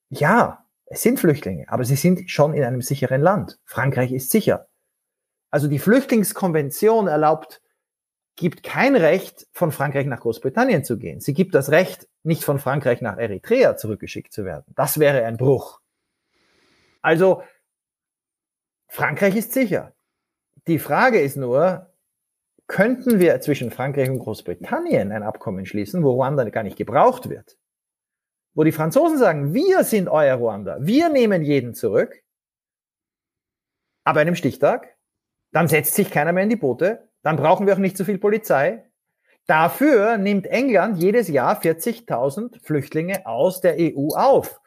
[0.10, 3.60] Ja, es sind Flüchtlinge, aber sie sind schon in einem sicheren Land.
[3.64, 4.68] Frankreich ist sicher.
[5.50, 7.62] Also die Flüchtlingskonvention erlaubt,
[8.36, 11.20] gibt kein Recht, von Frankreich nach Großbritannien zu gehen.
[11.20, 14.74] Sie gibt das Recht, nicht von Frankreich nach Eritrea zurückgeschickt zu werden.
[14.76, 15.80] Das wäre ein Bruch.
[17.02, 17.44] Also
[18.88, 19.94] Frankreich ist sicher.
[20.68, 21.92] Die Frage ist nur,
[22.68, 27.58] könnten wir zwischen Frankreich und Großbritannien ein Abkommen schließen, wo Ruanda gar nicht gebraucht wird?
[28.54, 32.24] Wo die Franzosen sagen, wir sind euer Ruanda, wir nehmen jeden zurück,
[34.04, 34.98] aber einem Stichtag,
[35.52, 38.18] dann setzt sich keiner mehr in die Boote, dann brauchen wir auch nicht so viel
[38.18, 38.86] Polizei.
[39.48, 44.62] Dafür nimmt England jedes Jahr 40.000 Flüchtlinge aus der EU auf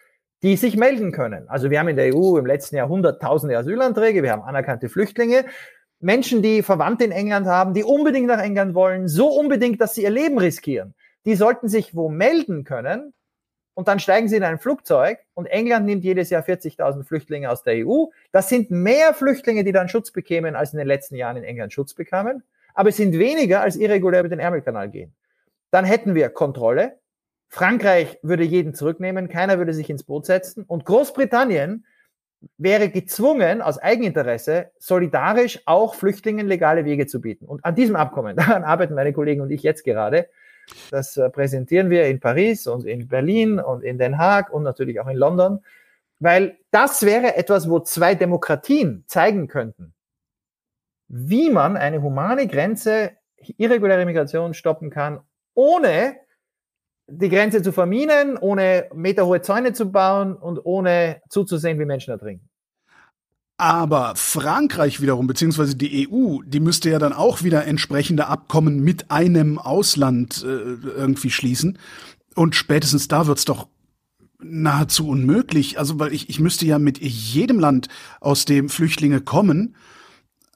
[0.45, 1.49] die sich melden können.
[1.49, 5.47] Also wir haben in der EU im letzten Jahr hunderttausende Asylanträge, wir haben anerkannte Flüchtlinge,
[6.01, 10.03] Menschen, die Verwandte in England haben, die unbedingt nach England wollen, so unbedingt, dass sie
[10.03, 10.95] ihr Leben riskieren.
[11.25, 13.15] Die sollten sich wo melden können
[13.75, 17.63] und dann steigen sie in ein Flugzeug und England nimmt jedes Jahr 40.000 Flüchtlinge aus
[17.63, 18.07] der EU.
[18.33, 21.73] Das sind mehr Flüchtlinge, die dann Schutz bekämen, als in den letzten Jahren in England
[21.73, 22.43] Schutz bekamen.
[22.75, 25.13] Aber es sind weniger, als irregulär über den Ärmelkanal gehen.
[25.71, 26.99] Dann hätten wir Kontrolle,
[27.49, 31.85] Frankreich würde jeden zurücknehmen, keiner würde sich ins Boot setzen und Großbritannien
[32.59, 37.47] wäre gezwungen, aus Eigeninteresse solidarisch auch Flüchtlingen legale Wege zu bieten.
[37.47, 40.29] Und an diesem Abkommen, daran arbeiten meine Kollegen und ich jetzt gerade.
[40.91, 45.01] Das äh, präsentieren wir in Paris und in Berlin und in Den Haag und natürlich
[45.01, 45.61] auch in London,
[46.21, 49.95] weil das wäre etwas, wo zwei Demokratien zeigen könnten,
[51.09, 53.13] wie man eine humane Grenze,
[53.57, 55.21] irreguläre Migration stoppen kann,
[55.55, 56.17] ohne
[57.07, 62.49] die Grenze zu verminen, ohne meterhohe Zäune zu bauen und ohne zuzusehen, wie Menschen ertrinken.
[63.57, 69.11] Aber Frankreich wiederum, beziehungsweise die EU, die müsste ja dann auch wieder entsprechende Abkommen mit
[69.13, 70.47] einem Ausland äh,
[70.97, 71.79] irgendwie schließen.
[72.35, 73.69] Und spätestens da wird's doch
[74.43, 75.79] nahezu unmöglich.
[75.79, 77.89] Also, weil ich, ich müsste ja mit jedem Land,
[78.21, 79.77] aus dem Flüchtlinge kommen,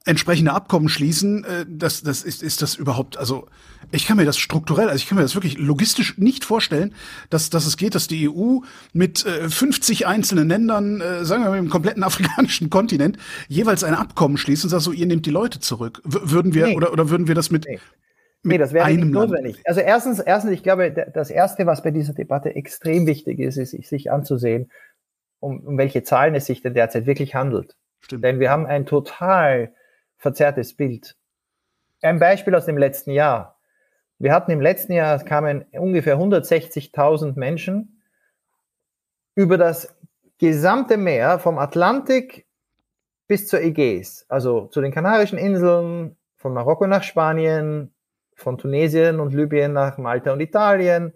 [0.08, 3.46] entsprechende Abkommen schließen, äh, das, das ist, ist das überhaupt, also
[3.92, 6.94] ich kann mir das strukturell, also ich kann mir das wirklich logistisch nicht vorstellen,
[7.30, 8.60] dass, dass es geht, dass die EU
[8.92, 13.18] mit äh, 50 einzelnen Ländern, äh, sagen wir mal im kompletten afrikanischen Kontinent,
[13.48, 16.00] jeweils ein Abkommen schließt und sagt so, ihr nehmt die Leute zurück.
[16.04, 16.76] W würden wir, nee.
[16.76, 17.78] oder, oder würden wir das mit, nee.
[18.42, 19.56] Mit nee, das wäre nicht notwendig.
[19.56, 19.68] Land.
[19.68, 23.72] Also erstens, erstens, ich glaube, das erste, was bei dieser Debatte extrem wichtig ist, ist,
[23.72, 24.70] sich anzusehen,
[25.40, 27.76] um, um welche Zahlen es sich denn derzeit wirklich handelt.
[28.00, 28.24] Stimmt.
[28.24, 29.72] Denn wir haben ein total
[30.18, 31.16] verzerrtes Bild.
[32.02, 33.58] Ein Beispiel aus dem letzten Jahr.
[34.18, 38.02] Wir hatten im letzten Jahr, es kamen ungefähr 160.000 Menschen
[39.34, 39.96] über das
[40.38, 42.46] gesamte Meer vom Atlantik
[43.28, 47.92] bis zur Ägäis, also zu den Kanarischen Inseln, von Marokko nach Spanien,
[48.34, 51.12] von Tunesien und Libyen nach Malta und Italien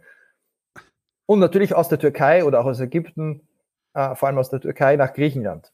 [1.27, 3.47] und natürlich aus der Türkei oder auch aus Ägypten,
[3.95, 5.73] äh, vor allem aus der Türkei nach Griechenland.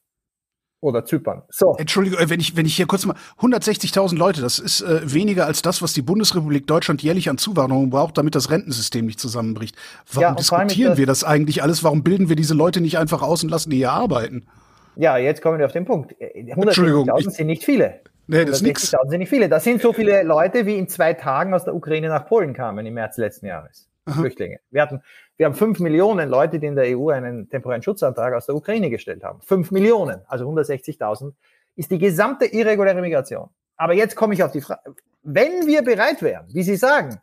[0.80, 1.42] Oder Zypern.
[1.48, 1.74] So.
[1.76, 5.46] Entschuldigung, äh, wenn ich, wenn ich hier kurz mal, 160.000 Leute, das ist äh, weniger
[5.46, 9.76] als das, was die Bundesrepublik Deutschland jährlich an Zuwanderung braucht, damit das Rentensystem nicht zusammenbricht.
[10.12, 11.82] Warum ja, diskutieren das wir das eigentlich alles?
[11.82, 14.46] Warum bilden wir diese Leute nicht einfach aus und lassen die hier arbeiten?
[14.94, 16.14] Ja, jetzt kommen wir auf den Punkt.
[16.20, 18.00] 160.000 sind nicht viele.
[18.28, 18.90] Nee, das ist nichts.
[18.90, 19.48] sind nicht viele.
[19.48, 22.84] Das sind so viele Leute, wie in zwei Tagen aus der Ukraine nach Polen kamen
[22.84, 23.87] im März letzten Jahres.
[24.08, 24.20] Aha.
[24.20, 24.60] Flüchtlinge.
[24.70, 25.02] Wir hatten,
[25.36, 28.90] wir haben fünf Millionen Leute, die in der EU einen temporären Schutzantrag aus der Ukraine
[28.90, 29.40] gestellt haben.
[29.42, 31.32] Fünf Millionen, also 160.000,
[31.76, 33.50] ist die gesamte irreguläre Migration.
[33.76, 37.20] Aber jetzt komme ich auf die Frage, wenn wir bereit wären, wie Sie sagen,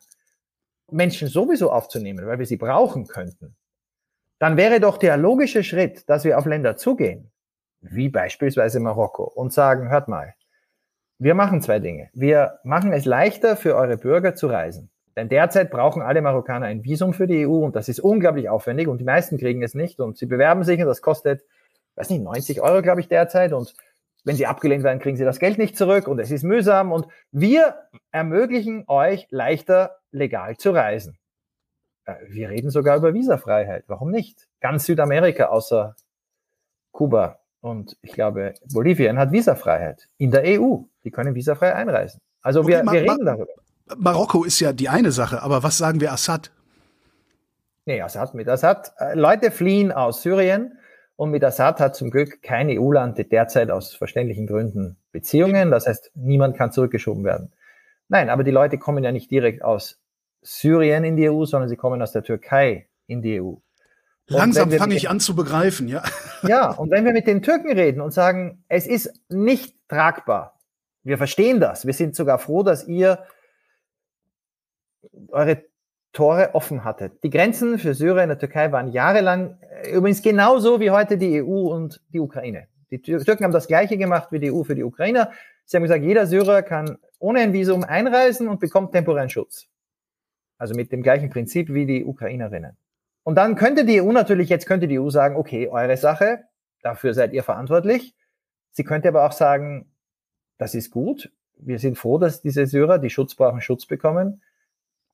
[0.90, 3.56] Menschen sowieso aufzunehmen, weil wir sie brauchen könnten,
[4.38, 7.30] dann wäre doch der logische Schritt, dass wir auf Länder zugehen,
[7.80, 10.34] wie beispielsweise Marokko, und sagen, hört mal,
[11.18, 12.10] wir machen zwei Dinge.
[12.12, 14.90] Wir machen es leichter für eure Bürger zu reisen.
[15.16, 18.86] Denn derzeit brauchen alle Marokkaner ein Visum für die EU und das ist unglaublich aufwendig
[18.86, 21.42] und die meisten kriegen es nicht und sie bewerben sich und das kostet,
[21.94, 23.74] weiß nicht, 90 Euro, glaube ich, derzeit und
[24.24, 27.06] wenn sie abgelehnt werden, kriegen sie das Geld nicht zurück und es ist mühsam und
[27.32, 27.76] wir
[28.10, 31.16] ermöglichen euch leichter legal zu reisen.
[32.04, 33.84] Äh, wir reden sogar über Visafreiheit.
[33.86, 34.48] Warum nicht?
[34.60, 35.96] Ganz Südamerika außer
[36.92, 40.82] Kuba und ich glaube Bolivien hat Visafreiheit in der EU.
[41.04, 42.20] Die können visafrei einreisen.
[42.42, 43.52] Also okay, wir, wir reden darüber.
[43.96, 46.50] Marokko ist ja die eine Sache, aber was sagen wir Assad?
[47.84, 48.92] Nee, Assad mit Assad.
[48.98, 50.78] Äh, Leute fliehen aus Syrien
[51.14, 55.70] und mit Assad hat zum Glück kein EU-Land derzeit aus verständlichen Gründen Beziehungen.
[55.70, 57.52] Das heißt, niemand kann zurückgeschoben werden.
[58.08, 60.00] Nein, aber die Leute kommen ja nicht direkt aus
[60.42, 63.54] Syrien in die EU, sondern sie kommen aus der Türkei in die EU.
[64.28, 66.02] Langsam fange ich an zu begreifen, ja.
[66.42, 70.58] Ja, und wenn wir mit den Türken reden und sagen, es ist nicht tragbar,
[71.02, 73.20] wir verstehen das, wir sind sogar froh, dass ihr
[75.28, 75.64] eure
[76.12, 77.22] Tore offen hattet.
[77.22, 81.42] Die Grenzen für Syrien und der Türkei waren jahrelang äh, übrigens genauso wie heute die
[81.42, 82.68] EU und die Ukraine.
[82.90, 85.30] Die Türken haben das Gleiche gemacht wie die EU für die Ukrainer.
[85.64, 89.66] Sie haben gesagt, jeder Syrer kann ohne ein Visum einreisen und bekommt temporären Schutz.
[90.56, 92.76] Also mit dem gleichen Prinzip wie die Ukrainerinnen.
[93.24, 96.44] Und dann könnte die EU natürlich, jetzt könnte die EU sagen, okay, eure Sache,
[96.82, 98.14] dafür seid ihr verantwortlich.
[98.70, 99.90] Sie könnte aber auch sagen,
[100.58, 101.32] das ist gut.
[101.58, 104.42] Wir sind froh, dass diese Syrer, die Schutz brauchen, Schutz bekommen.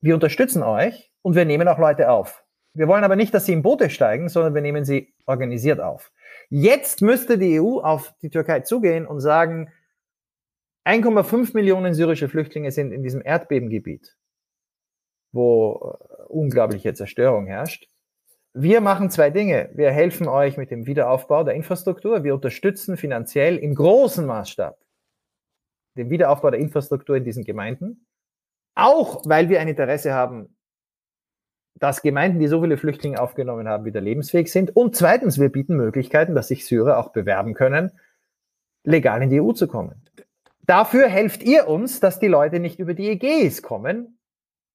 [0.03, 2.43] Wir unterstützen euch und wir nehmen auch Leute auf.
[2.73, 6.11] Wir wollen aber nicht, dass sie in Boote steigen, sondern wir nehmen sie organisiert auf.
[6.49, 9.71] Jetzt müsste die EU auf die Türkei zugehen und sagen,
[10.85, 14.17] 1,5 Millionen syrische Flüchtlinge sind in diesem Erdbebengebiet,
[15.31, 17.87] wo äh, unglaubliche Zerstörung herrscht
[18.53, 19.71] wir machen zwei Dinge.
[19.73, 22.23] Wir helfen euch mit dem Wiederaufbau der Infrastruktur.
[22.23, 24.77] Wir unterstützen finanziell im großen Maßstab
[25.97, 28.05] den Wiederaufbau der Infrastruktur in diesen Gemeinden.
[28.75, 30.55] Auch weil wir ein Interesse haben,
[31.75, 34.75] dass Gemeinden, die so viele Flüchtlinge aufgenommen haben, wieder lebensfähig sind.
[34.75, 37.91] Und zweitens, wir bieten Möglichkeiten, dass sich Syrer auch bewerben können,
[38.83, 40.03] legal in die EU zu kommen.
[40.61, 44.17] Dafür helft ihr uns, dass die Leute nicht über die Ägäis kommen,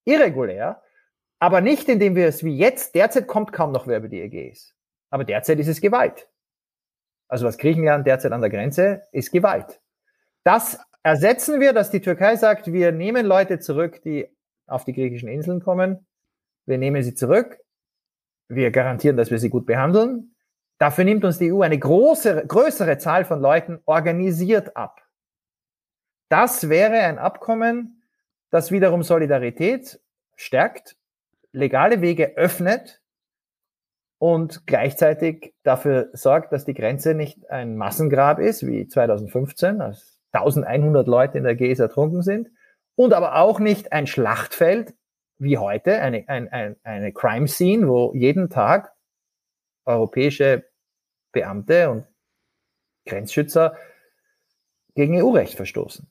[0.04, 0.82] irregulär,
[1.38, 4.74] aber nicht, indem wir es wie jetzt, derzeit kommt kaum noch wer über die Ägäis.
[5.10, 6.28] Aber derzeit ist es Gewalt.
[7.28, 9.80] Also was Griechenland derzeit an der Grenze ist Gewalt.
[10.44, 14.28] Das ersetzen wir, dass die Türkei sagt, wir nehmen Leute zurück, die
[14.66, 16.06] auf die griechischen Inseln kommen.
[16.66, 17.58] Wir nehmen sie zurück.
[18.48, 20.34] Wir garantieren, dass wir sie gut behandeln.
[20.78, 25.02] Dafür nimmt uns die EU eine große, größere Zahl von Leuten organisiert ab.
[26.28, 28.02] Das wäre ein Abkommen,
[28.50, 30.00] das wiederum Solidarität
[30.36, 30.96] stärkt
[31.52, 33.00] legale Wege öffnet
[34.18, 41.06] und gleichzeitig dafür sorgt, dass die Grenze nicht ein Massengrab ist, wie 2015, als 1100
[41.06, 42.50] Leute in der GES ertrunken sind,
[42.94, 44.94] und aber auch nicht ein Schlachtfeld
[45.38, 48.92] wie heute, eine, ein, ein, eine Crime Scene, wo jeden Tag
[49.84, 50.64] europäische
[51.32, 52.06] Beamte und
[53.06, 53.76] Grenzschützer
[54.94, 56.08] gegen EU-Recht verstoßen.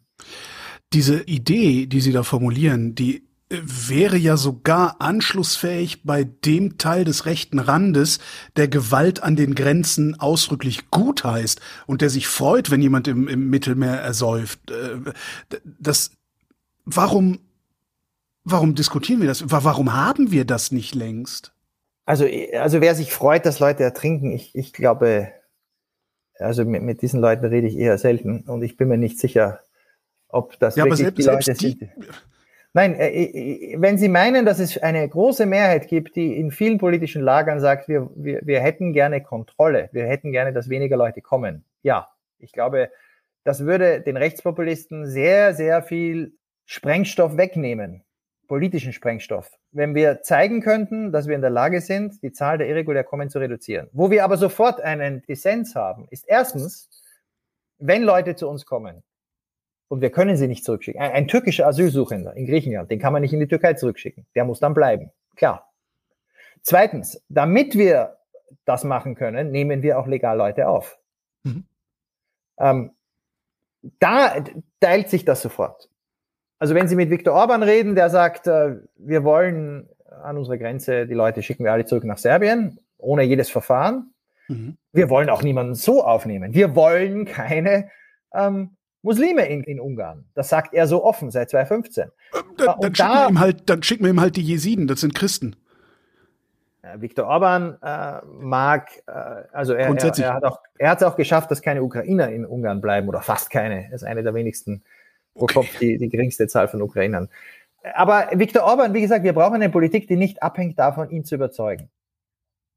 [0.93, 7.25] Diese Idee, die Sie da formulieren, die wäre ja sogar anschlussfähig bei dem Teil des
[7.25, 8.19] rechten Randes,
[8.57, 13.27] der Gewalt an den Grenzen ausdrücklich gut heißt und der sich freut, wenn jemand im,
[13.27, 14.71] im Mittelmeer ersäuft.
[14.71, 15.11] Äh,
[15.63, 16.11] das,
[16.83, 17.39] warum,
[18.43, 19.49] warum diskutieren wir das?
[19.49, 21.53] Warum haben wir das nicht längst?
[22.05, 25.31] Also, also wer sich freut, dass Leute ertrinken, ich, ich glaube,
[26.37, 29.61] also mit, mit diesen Leuten rede ich eher selten und ich bin mir nicht sicher,
[30.27, 31.89] ob das ja, wirklich die Leute die, sind
[32.77, 36.77] Nein, äh, äh, wenn Sie meinen, dass es eine große Mehrheit gibt, die in vielen
[36.77, 41.21] politischen Lagern sagt, wir, wir, wir hätten gerne Kontrolle, wir hätten gerne, dass weniger Leute
[41.21, 41.65] kommen.
[41.81, 42.91] Ja, ich glaube,
[43.43, 46.33] das würde den Rechtspopulisten sehr, sehr viel
[46.65, 48.03] Sprengstoff wegnehmen,
[48.47, 49.49] politischen Sprengstoff.
[49.71, 53.31] Wenn wir zeigen könnten, dass wir in der Lage sind, die Zahl der irregulär Kommen
[53.31, 53.89] zu reduzieren.
[53.91, 56.91] Wo wir aber sofort einen Dissens haben, ist erstens,
[57.79, 59.01] wenn Leute zu uns kommen,
[59.87, 61.01] und wir können sie nicht zurückschicken.
[61.01, 64.25] Ein, ein, türkischer Asylsuchender in Griechenland, den kann man nicht in die Türkei zurückschicken.
[64.35, 65.11] Der muss dann bleiben.
[65.35, 65.71] Klar.
[66.61, 68.17] Zweitens, damit wir
[68.65, 70.99] das machen können, nehmen wir auch legal Leute auf.
[71.43, 71.65] Mhm.
[72.59, 72.91] Ähm,
[73.99, 74.43] da
[74.79, 75.89] teilt sich das sofort.
[76.59, 79.89] Also wenn Sie mit Viktor Orban reden, der sagt, äh, wir wollen
[80.23, 84.13] an unserer Grenze die Leute schicken wir alle zurück nach Serbien, ohne jedes Verfahren.
[84.47, 84.77] Mhm.
[84.91, 86.53] Wir wollen auch niemanden so aufnehmen.
[86.53, 87.89] Wir wollen keine
[88.33, 88.76] ähm,
[89.07, 90.25] Muslime in, in Ungarn.
[90.33, 92.03] Das sagt er so offen seit 2015.
[92.03, 92.09] Äh,
[92.57, 95.01] dann, dann, schicken da, wir ihm halt, dann schicken wir ihm halt die Jesiden, das
[95.01, 95.55] sind Christen.
[96.95, 99.11] Viktor Orban äh, mag, äh,
[99.51, 102.45] also er, er, er, hat auch, er hat es auch geschafft, dass keine Ukrainer in
[102.45, 103.85] Ungarn bleiben oder fast keine.
[103.85, 104.83] Er ist eine der wenigsten
[105.33, 105.53] pro okay.
[105.53, 107.29] Kopf die, die geringste Zahl von Ukrainern.
[107.93, 111.35] Aber Viktor Orban, wie gesagt, wir brauchen eine Politik, die nicht abhängt davon, ihn zu
[111.35, 111.89] überzeugen.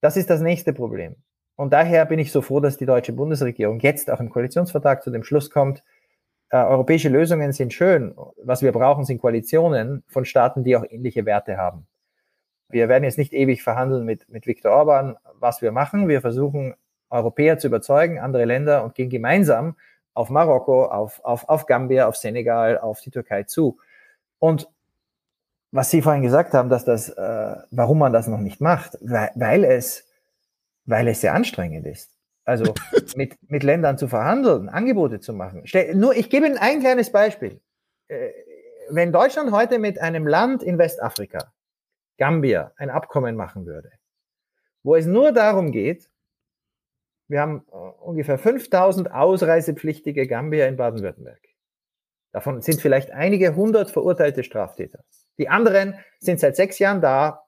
[0.01, 1.17] Das ist das nächste Problem.
[1.57, 5.11] Und daher bin ich so froh, dass die deutsche Bundesregierung jetzt auch im Koalitionsvertrag zu
[5.11, 5.83] dem Schluss kommt,
[6.51, 8.15] äh, europäische Lösungen sind schön.
[8.43, 11.87] Was wir brauchen, sind Koalitionen von Staaten, die auch ähnliche Werte haben.
[12.69, 16.09] Wir werden jetzt nicht ewig verhandeln mit, mit Viktor Orban, was wir machen.
[16.09, 16.75] Wir versuchen,
[17.09, 19.77] Europäer zu überzeugen, andere Länder und gehen gemeinsam
[20.15, 23.79] auf Marokko, auf, auf, auf Gambia, auf Senegal, auf die Türkei zu.
[24.39, 24.69] Und
[25.73, 29.31] was Sie vorhin gesagt haben, dass das, äh, warum man das noch nicht macht, weil,
[29.35, 30.09] weil es,
[30.85, 32.20] weil es sehr anstrengend ist.
[32.45, 32.75] Also
[33.17, 35.65] mit, mit Ländern zu verhandeln, Angebote zu machen.
[35.95, 37.61] Nur, ich gebe Ihnen ein kleines Beispiel.
[38.09, 38.31] Äh,
[38.91, 41.53] wenn Deutschland heute mit einem Land in Westafrika,
[42.19, 43.91] Gambia, ein Abkommen machen würde,
[44.83, 46.11] wo es nur darum geht,
[47.29, 51.41] wir haben äh, ungefähr 5000 ausreisepflichtige Gambier in Baden-Württemberg.
[52.33, 55.01] Davon sind vielleicht einige hundert verurteilte Straftäter.
[55.39, 57.45] Die anderen sind seit sechs Jahren da,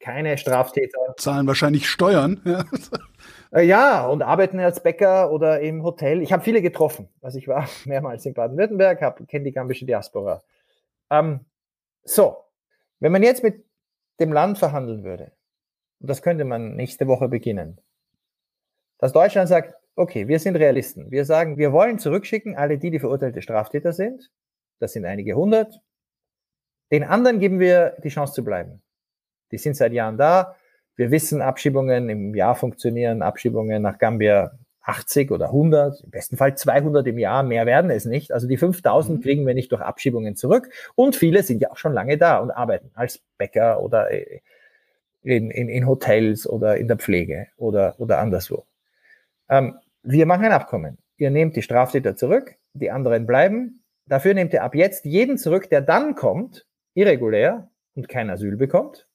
[0.00, 1.14] keine Straftäter.
[1.16, 2.40] Zahlen wahrscheinlich Steuern.
[2.44, 2.64] Ja,
[3.56, 6.22] ja und arbeiten als Bäcker oder im Hotel.
[6.22, 7.08] Ich habe viele getroffen.
[7.20, 10.42] Also ich war mehrmals in Baden-Württemberg, kenne die gambische Diaspora.
[11.10, 11.40] Ähm,
[12.04, 12.36] so,
[13.00, 13.64] wenn man jetzt mit
[14.20, 15.32] dem Land verhandeln würde,
[16.00, 17.80] und das könnte man nächste Woche beginnen,
[18.98, 21.10] dass Deutschland sagt, okay, wir sind Realisten.
[21.10, 24.30] Wir sagen, wir wollen zurückschicken alle die, die verurteilte Straftäter sind.
[24.78, 25.80] Das sind einige hundert.
[26.92, 28.82] Den anderen geben wir die Chance zu bleiben.
[29.50, 30.56] Die sind seit Jahren da.
[30.98, 34.50] Wir wissen, Abschiebungen im Jahr funktionieren, Abschiebungen nach Gambia
[34.82, 38.32] 80 oder 100, im besten Fall 200 im Jahr, mehr werden es nicht.
[38.32, 39.22] Also die 5000 mhm.
[39.22, 40.70] kriegen wir nicht durch Abschiebungen zurück.
[40.96, 44.40] Und viele sind ja auch schon lange da und arbeiten als Bäcker oder äh,
[45.22, 48.64] in, in, in Hotels oder in der Pflege oder, oder anderswo.
[49.48, 50.98] Ähm, wir machen ein Abkommen.
[51.16, 53.84] Ihr nehmt die Straftäter zurück, die anderen bleiben.
[54.06, 59.07] Dafür nehmt ihr ab jetzt jeden zurück, der dann kommt, irregulär und kein Asyl bekommt.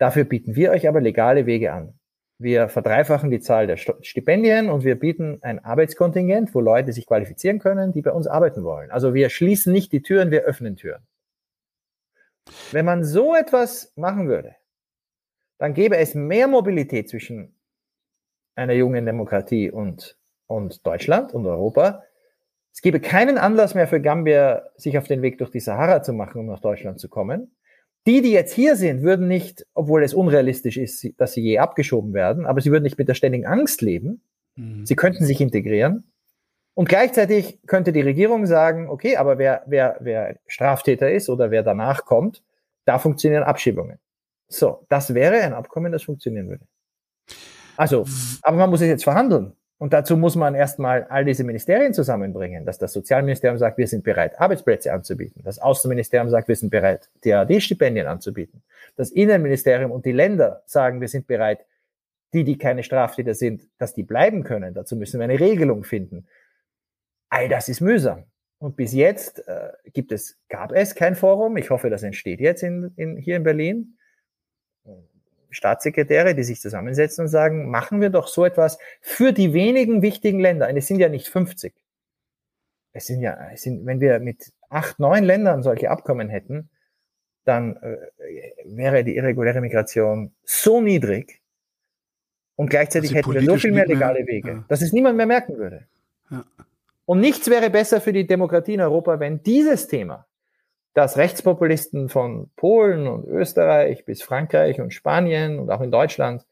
[0.00, 1.92] Dafür bieten wir euch aber legale Wege an.
[2.38, 7.58] Wir verdreifachen die Zahl der Stipendien und wir bieten ein Arbeitskontingent, wo Leute sich qualifizieren
[7.58, 8.90] können, die bei uns arbeiten wollen.
[8.90, 11.06] Also wir schließen nicht die Türen, wir öffnen Türen.
[12.72, 14.56] Wenn man so etwas machen würde,
[15.58, 17.54] dann gäbe es mehr Mobilität zwischen
[18.54, 22.04] einer jungen Demokratie und, und Deutschland und Europa.
[22.72, 26.14] Es gäbe keinen Anlass mehr für Gambia, sich auf den Weg durch die Sahara zu
[26.14, 27.54] machen, um nach Deutschland zu kommen.
[28.06, 32.14] Die, die jetzt hier sind, würden nicht, obwohl es unrealistisch ist, dass sie je abgeschoben
[32.14, 34.22] werden, aber sie würden nicht mit der ständigen Angst leben.
[34.56, 34.86] Mhm.
[34.86, 36.04] Sie könnten sich integrieren.
[36.74, 41.62] Und gleichzeitig könnte die Regierung sagen, okay, aber wer, wer, wer Straftäter ist oder wer
[41.62, 42.42] danach kommt,
[42.86, 43.98] da funktionieren Abschiebungen.
[44.48, 46.64] So, das wäre ein Abkommen, das funktionieren würde.
[47.76, 48.04] Also,
[48.42, 49.52] aber man muss es jetzt verhandeln.
[49.80, 54.04] Und dazu muss man erstmal all diese Ministerien zusammenbringen, dass das Sozialministerium sagt, wir sind
[54.04, 55.40] bereit, Arbeitsplätze anzubieten.
[55.42, 58.62] Das Außenministerium sagt, wir sind bereit, DAD-Stipendien anzubieten.
[58.96, 61.64] Das Innenministerium und die Länder sagen, wir sind bereit,
[62.34, 64.74] die, die keine Straftäter sind, dass die bleiben können.
[64.74, 66.26] Dazu müssen wir eine Regelung finden.
[67.30, 68.24] All das ist mühsam.
[68.58, 71.56] Und bis jetzt äh, gibt es, gab es kein Forum.
[71.56, 73.96] Ich hoffe, das entsteht jetzt in, in, hier in Berlin.
[75.50, 80.40] Staatssekretäre, die sich zusammensetzen und sagen, machen wir doch so etwas für die wenigen wichtigen
[80.40, 80.68] Länder.
[80.68, 81.74] Und es sind ja nicht 50.
[82.92, 86.70] Es sind ja, es sind, wenn wir mit acht, neun Ländern solche Abkommen hätten,
[87.44, 87.96] dann äh,
[88.64, 91.40] wäre die irreguläre Migration so niedrig
[92.56, 94.64] und gleichzeitig hätten wir so viel mehr legale Wege, ja.
[94.68, 95.86] dass es niemand mehr merken würde.
[96.30, 96.44] Ja.
[97.06, 100.26] Und nichts wäre besser für die Demokratie in Europa, wenn dieses Thema
[100.94, 106.46] dass Rechtspopulisten von Polen und Österreich bis Frankreich und Spanien und auch in Deutschland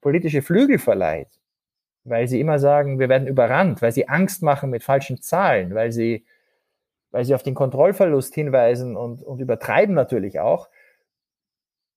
[0.00, 1.28] politische Flügel verleiht,
[2.04, 5.90] weil sie immer sagen, wir werden überrannt, weil sie Angst machen mit falschen Zahlen, weil
[5.90, 6.24] sie,
[7.10, 10.68] weil sie auf den Kontrollverlust hinweisen und, und übertreiben natürlich auch.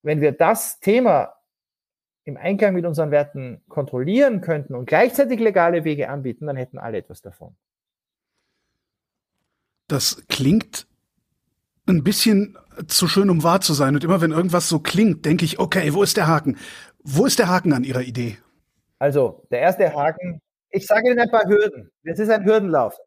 [0.01, 1.35] Wenn wir das Thema
[2.23, 6.97] im Einklang mit unseren Werten kontrollieren könnten und gleichzeitig legale Wege anbieten, dann hätten alle
[6.97, 7.55] etwas davon.
[9.87, 10.87] Das klingt
[11.87, 13.95] ein bisschen zu schön, um wahr zu sein.
[13.95, 16.57] Und immer wenn irgendwas so klingt, denke ich, okay, wo ist der Haken?
[17.03, 18.37] Wo ist der Haken an Ihrer Idee?
[18.99, 21.91] Also, der erste Haken, ich sage Ihnen ein paar Hürden.
[22.03, 22.97] Es ist ein Hürdenlauf.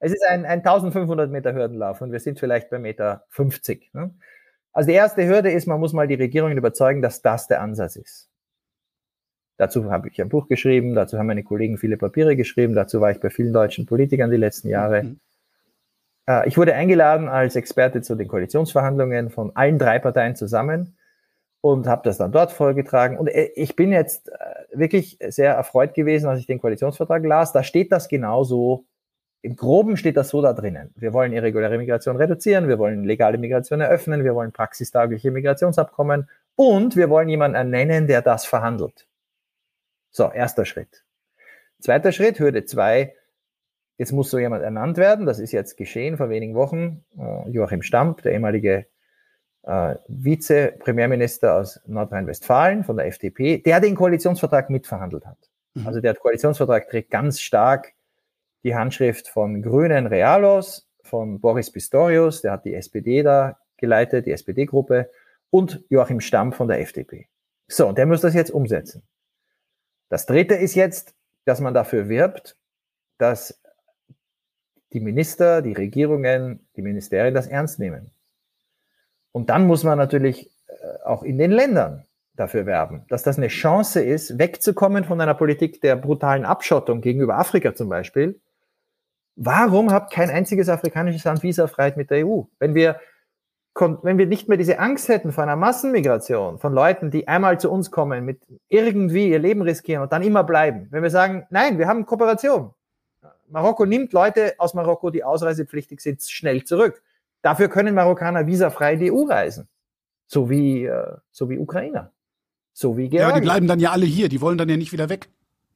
[0.00, 3.90] Es ist ein, ein 1500 Meter Hürdenlauf und wir sind vielleicht bei Meter 50.
[3.92, 4.12] Ne?
[4.72, 7.96] Also die erste Hürde ist, man muss mal die Regierungen überzeugen, dass das der Ansatz
[7.96, 8.28] ist.
[9.58, 13.12] Dazu habe ich ein Buch geschrieben, dazu haben meine Kollegen viele Papiere geschrieben, dazu war
[13.12, 15.04] ich bei vielen deutschen Politikern die letzten Jahre.
[15.04, 15.20] Mhm.
[16.26, 20.96] Äh, ich wurde eingeladen als Experte zu den Koalitionsverhandlungen von allen drei Parteien zusammen
[21.60, 23.18] und habe das dann dort vorgetragen.
[23.18, 24.34] Und äh, ich bin jetzt äh,
[24.72, 27.52] wirklich sehr erfreut gewesen, als ich den Koalitionsvertrag las.
[27.52, 28.84] Da steht das genauso.
[29.42, 30.92] Im Groben steht das so da drinnen.
[30.96, 36.94] Wir wollen irreguläre Migration reduzieren, wir wollen legale Migration eröffnen, wir wollen praxistaugliche Migrationsabkommen und
[36.94, 39.08] wir wollen jemanden ernennen, der das verhandelt.
[40.12, 41.04] So, erster Schritt.
[41.80, 43.16] Zweiter Schritt, Hürde zwei
[43.98, 45.26] Jetzt muss so jemand ernannt werden.
[45.26, 47.04] Das ist jetzt geschehen vor wenigen Wochen.
[47.18, 48.86] Äh, Joachim Stamp, der ehemalige
[49.62, 55.50] äh, Vize-Premierminister aus Nordrhein-Westfalen von der FDP, der den Koalitionsvertrag mitverhandelt hat.
[55.74, 55.86] Mhm.
[55.86, 57.92] Also der Koalitionsvertrag trägt ganz stark
[58.64, 64.32] die Handschrift von Grünen Realos, von Boris Pistorius, der hat die SPD da geleitet, die
[64.32, 65.10] SPD-Gruppe,
[65.50, 67.28] und Joachim Stamm von der FDP.
[67.68, 69.02] So, und der muss das jetzt umsetzen.
[70.08, 71.14] Das dritte ist jetzt,
[71.44, 72.56] dass man dafür wirbt,
[73.18, 73.61] dass
[74.92, 78.10] die Minister, die Regierungen, die Ministerien das ernst nehmen.
[79.32, 83.48] Und dann muss man natürlich äh, auch in den Ländern dafür werben, dass das eine
[83.48, 88.40] Chance ist, wegzukommen von einer Politik der brutalen Abschottung gegenüber Afrika zum Beispiel.
[89.36, 92.42] Warum hat kein einziges afrikanisches Land Visafreiheit mit der EU?
[92.58, 93.00] Wenn wir,
[93.74, 97.70] wenn wir nicht mehr diese Angst hätten vor einer Massenmigration von Leuten, die einmal zu
[97.70, 100.88] uns kommen, mit irgendwie ihr Leben riskieren und dann immer bleiben.
[100.90, 102.74] Wenn wir sagen, nein, wir haben Kooperation.
[103.52, 107.02] Marokko nimmt Leute aus Marokko, die ausreisepflichtig sind, schnell zurück.
[107.42, 109.68] Dafür können Marokkaner visafrei in die EU reisen.
[110.26, 112.12] So wie, äh, so wie Ukrainer.
[112.72, 113.28] So wie Georgien.
[113.28, 115.28] Ja, die bleiben dann ja alle hier, die wollen dann ja nicht wieder weg.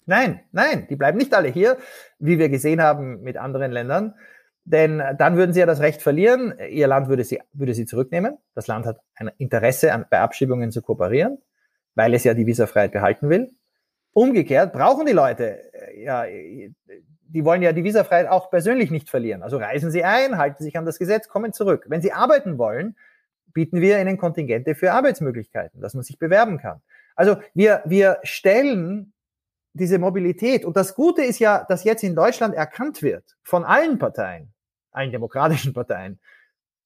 [0.07, 1.77] Nein, nein, die bleiben nicht alle hier,
[2.19, 4.15] wie wir gesehen haben mit anderen Ländern.
[4.65, 6.55] Denn dann würden sie ja das Recht verlieren.
[6.71, 8.39] Ihr Land würde sie, würde sie zurücknehmen.
[8.55, 11.39] Das Land hat ein Interesse an, bei Abschiebungen zu kooperieren,
[11.95, 13.53] weil es ja die Visafreiheit behalten will.
[14.13, 16.25] Umgekehrt brauchen die Leute, äh, ja,
[17.29, 19.43] die wollen ja die Visafreiheit auch persönlich nicht verlieren.
[19.43, 21.87] Also reisen sie ein, halten sich an das Gesetz, kommen zurück.
[21.89, 22.97] Wenn sie arbeiten wollen,
[23.53, 26.83] bieten wir ihnen Kontingente für Arbeitsmöglichkeiten, dass man sich bewerben kann.
[27.15, 29.13] Also wir, wir stellen
[29.73, 30.65] diese Mobilität.
[30.65, 34.53] Und das Gute ist ja, dass jetzt in Deutschland erkannt wird von allen Parteien,
[34.91, 36.19] allen demokratischen Parteien,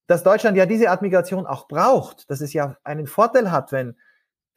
[0.06, 3.96] dass Deutschland ja diese Art Migration auch braucht, dass es ja einen Vorteil hat, wenn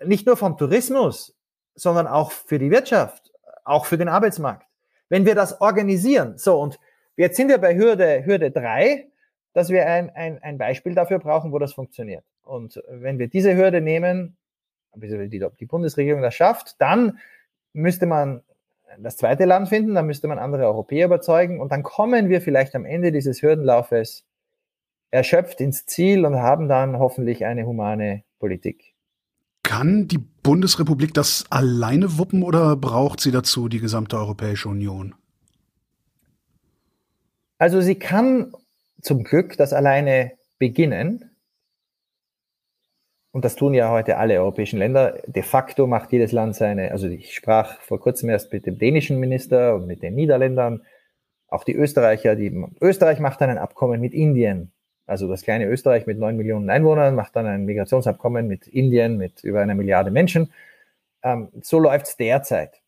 [0.04, 1.36] nicht nur vom Tourismus,
[1.76, 3.32] sondern auch für die Wirtschaft,
[3.64, 4.68] auch für den Arbeitsmarkt,
[5.14, 6.38] wenn wir das organisieren.
[6.38, 6.80] So, und
[7.18, 9.08] jetzt sind wir bei Hürde, Hürde drei
[9.54, 12.24] dass wir ein, ein, ein Beispiel dafür brauchen, wo das funktioniert.
[12.44, 14.36] Und wenn wir diese Hürde nehmen,
[14.96, 17.20] die, die Bundesregierung das schafft, dann
[17.72, 18.42] müsste man
[19.00, 22.76] das zweite Land finden, dann müsste man andere Europäer überzeugen und dann kommen wir vielleicht
[22.76, 24.26] am Ende dieses Hürdenlaufes
[25.10, 28.93] erschöpft ins Ziel und haben dann hoffentlich eine humane Politik.
[29.64, 35.16] Kann die Bundesrepublik das alleine wuppen oder braucht sie dazu die gesamte Europäische Union?
[37.58, 38.54] Also sie kann
[39.02, 41.32] zum Glück das alleine beginnen.
[43.32, 45.18] Und das tun ja heute alle europäischen Länder.
[45.28, 49.18] De facto macht jedes Land seine, also ich sprach vor kurzem erst mit dem dänischen
[49.18, 50.84] Minister und mit den Niederländern,
[51.48, 52.52] auch die Österreicher, die,
[52.82, 54.73] Österreich macht dann ein Abkommen mit Indien.
[55.06, 59.44] Also das kleine Österreich mit neun Millionen Einwohnern macht dann ein Migrationsabkommen mit Indien mit
[59.44, 60.54] über einer Milliarde Menschen.
[61.24, 62.82] Ähm, so läuft's derzeit.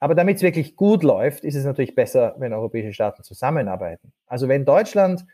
[0.00, 4.12] Aber damit es wirklich gut läuft, ist es natürlich besser, wenn europäische Staaten zusammenarbeiten.
[4.26, 5.24] Also wenn Deutschland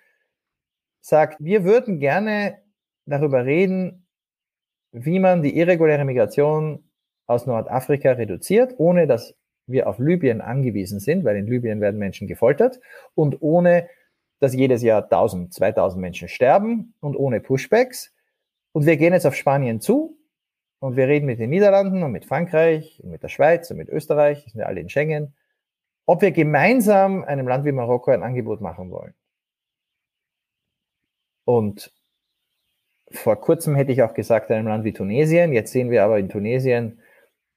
[1.00, 2.58] sagt, wir würden gerne
[3.06, 4.06] darüber reden,
[4.92, 6.84] wie man die irreguläre Migration
[7.26, 9.34] aus Nordafrika reduziert, ohne dass
[9.66, 12.80] wir auf Libyen angewiesen sind, weil in Libyen werden Menschen gefoltert
[13.14, 13.88] und ohne,
[14.40, 18.12] dass jedes Jahr 1000, 2000 Menschen sterben und ohne Pushbacks.
[18.72, 20.18] Und wir gehen jetzt auf Spanien zu
[20.80, 23.88] und wir reden mit den Niederlanden und mit Frankreich und mit der Schweiz und mit
[23.88, 25.34] Österreich, sind ja alle in Schengen,
[26.06, 29.14] ob wir gemeinsam einem Land wie Marokko ein Angebot machen wollen.
[31.44, 31.92] Und
[33.12, 35.52] vor kurzem hätte ich auch gesagt, einem Land wie Tunesien.
[35.52, 37.00] Jetzt sehen wir aber in Tunesien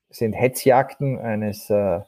[0.10, 2.02] sind Hetzjagden eines äh,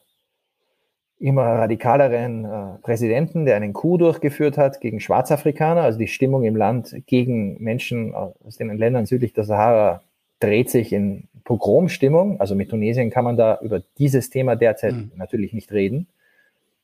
[1.26, 2.50] immer radikaleren äh,
[2.84, 5.82] Präsidenten, der einen Coup durchgeführt hat gegen Schwarzafrikaner.
[5.82, 10.02] Also die Stimmung im Land gegen Menschen aus den Ländern südlich der Sahara
[10.40, 12.40] dreht sich in Pogromstimmung.
[12.40, 15.12] Also mit Tunesien kann man da über dieses Thema derzeit mhm.
[15.16, 16.08] natürlich nicht reden.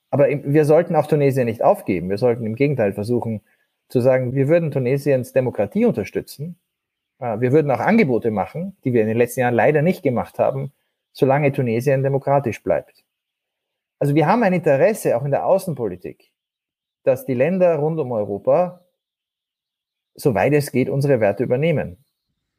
[0.10, 2.10] Aber wir sollten auch Tunesien nicht aufgeben.
[2.10, 3.42] Wir sollten im Gegenteil versuchen
[3.89, 6.56] zu sagen, wir würden Tunesiens Demokratie unterstützen.
[7.20, 10.39] Äh, wir würden auch Angebote machen, die wir in den letzten Jahren leider nicht gemacht
[10.39, 10.72] haben,
[11.12, 13.04] solange Tunesien demokratisch bleibt.
[14.02, 16.32] Also wir haben ein Interesse auch in der Außenpolitik,
[17.04, 18.84] dass die Länder rund um Europa,
[20.16, 22.04] soweit es geht, unsere Werte übernehmen.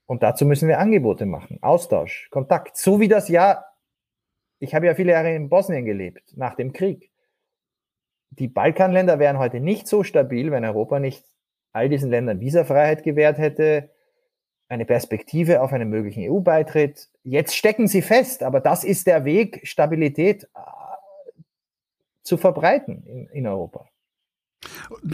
[0.07, 2.77] Und dazu müssen wir Angebote machen, Austausch, Kontakt.
[2.77, 3.65] So wie das ja,
[4.61, 7.11] ich habe ja viele Jahre in Bosnien gelebt, nach dem Krieg.
[8.31, 11.25] Die Balkanländer wären heute nicht so stabil, wenn Europa nicht
[11.73, 13.91] all diesen Ländern Visafreiheit gewährt hätte,
[14.69, 17.09] eine Perspektive auf einen möglichen EU-Beitritt.
[17.25, 20.49] Jetzt stecken sie fest, aber das ist der Weg, Stabilität
[22.23, 23.87] zu verbreiten in, in Europa.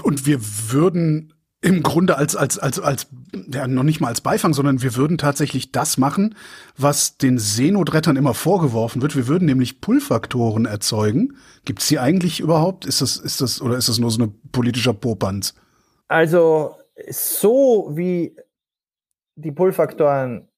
[0.02, 3.09] Und wir würden im Grunde als, als, als, als,
[3.48, 6.36] ja, noch nicht mal als Beifang, sondern wir würden tatsächlich das machen,
[6.76, 9.16] was den Seenotrettern immer vorgeworfen wird.
[9.16, 11.36] Wir würden nämlich Pull-Faktoren erzeugen.
[11.64, 12.86] Gibt es die eigentlich überhaupt?
[12.86, 15.54] Ist das, ist das, oder ist das nur so ein politischer Popanz?
[16.06, 16.76] Also,
[17.11, 18.36] so wie
[19.34, 20.48] die Pull-Faktoren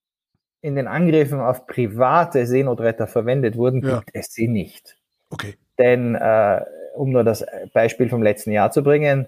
[0.61, 4.01] in den Angriffen auf private Seenotretter verwendet wurden, ja.
[4.01, 4.98] gibt es sie nicht.
[5.30, 5.57] Okay.
[5.81, 6.64] Denn äh,
[6.95, 9.26] um nur das Beispiel vom letzten Jahr zu bringen,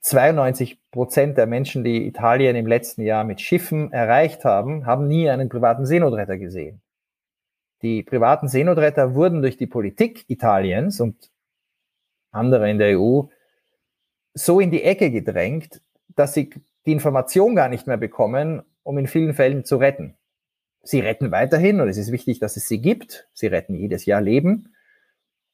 [0.00, 5.28] 92 Prozent der Menschen, die Italien im letzten Jahr mit Schiffen erreicht haben, haben nie
[5.28, 6.80] einen privaten Seenotretter gesehen.
[7.82, 11.30] Die privaten Seenotretter wurden durch die Politik Italiens und
[12.30, 13.24] andere in der EU
[14.32, 16.50] so in die Ecke gedrängt, dass sie
[16.86, 20.16] die Information gar nicht mehr bekommen, um in vielen Fällen zu retten.
[20.82, 23.28] Sie retten weiterhin und es ist wichtig, dass es sie gibt.
[23.34, 24.74] Sie retten jedes Jahr Leben.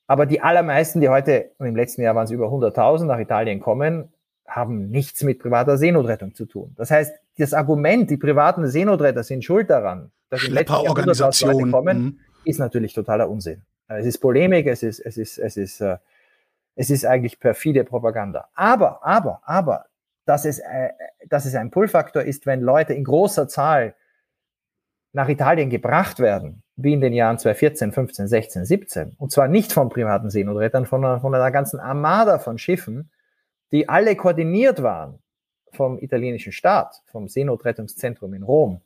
[0.06, 3.60] Aber die allermeisten, die heute, und im letzten Jahr waren es über 100.000, nach Italien
[3.60, 4.12] kommen,
[4.46, 6.72] haben nichts mit privater Seenotrettung zu tun.
[6.76, 11.46] Das heißt, das Argument, die privaten Seenotretter sind schuld daran, dass im letzten Jahr 100.000
[11.52, 12.18] Leute kommen, mhm.
[12.44, 13.62] ist natürlich totaler Unsinn.
[13.88, 15.98] Es ist Polemik, es ist, es ist, es ist, äh,
[16.74, 18.48] es ist eigentlich perfide Propaganda.
[18.54, 19.86] Aber, aber, aber,
[20.24, 20.90] dass es, äh,
[21.28, 23.94] dass es ein Pull-Faktor ist, wenn Leute in großer Zahl
[25.16, 29.72] nach Italien gebracht werden, wie in den Jahren 2014, 15, 16, 17, und zwar nicht
[29.72, 33.10] von privaten Seenotrettern, von einer, von einer ganzen Armada von Schiffen,
[33.72, 35.18] die alle koordiniert waren
[35.72, 38.82] vom italienischen Staat, vom Seenotrettungszentrum in Rom,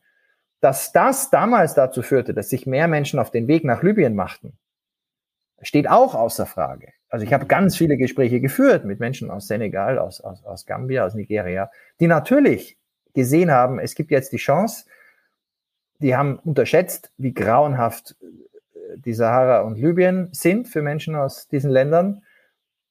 [0.61, 4.57] dass das damals dazu führte, dass sich mehr Menschen auf den Weg nach Libyen machten,
[5.63, 6.93] steht auch außer Frage.
[7.09, 11.05] Also ich habe ganz viele Gespräche geführt mit Menschen aus Senegal, aus, aus, aus Gambia,
[11.05, 12.79] aus Nigeria, die natürlich
[13.15, 14.85] gesehen haben, es gibt jetzt die Chance,
[16.01, 21.71] die haben unterschätzt, wie grauenhaft äh, die Sahara und Libyen sind für Menschen aus diesen
[21.71, 22.23] Ländern,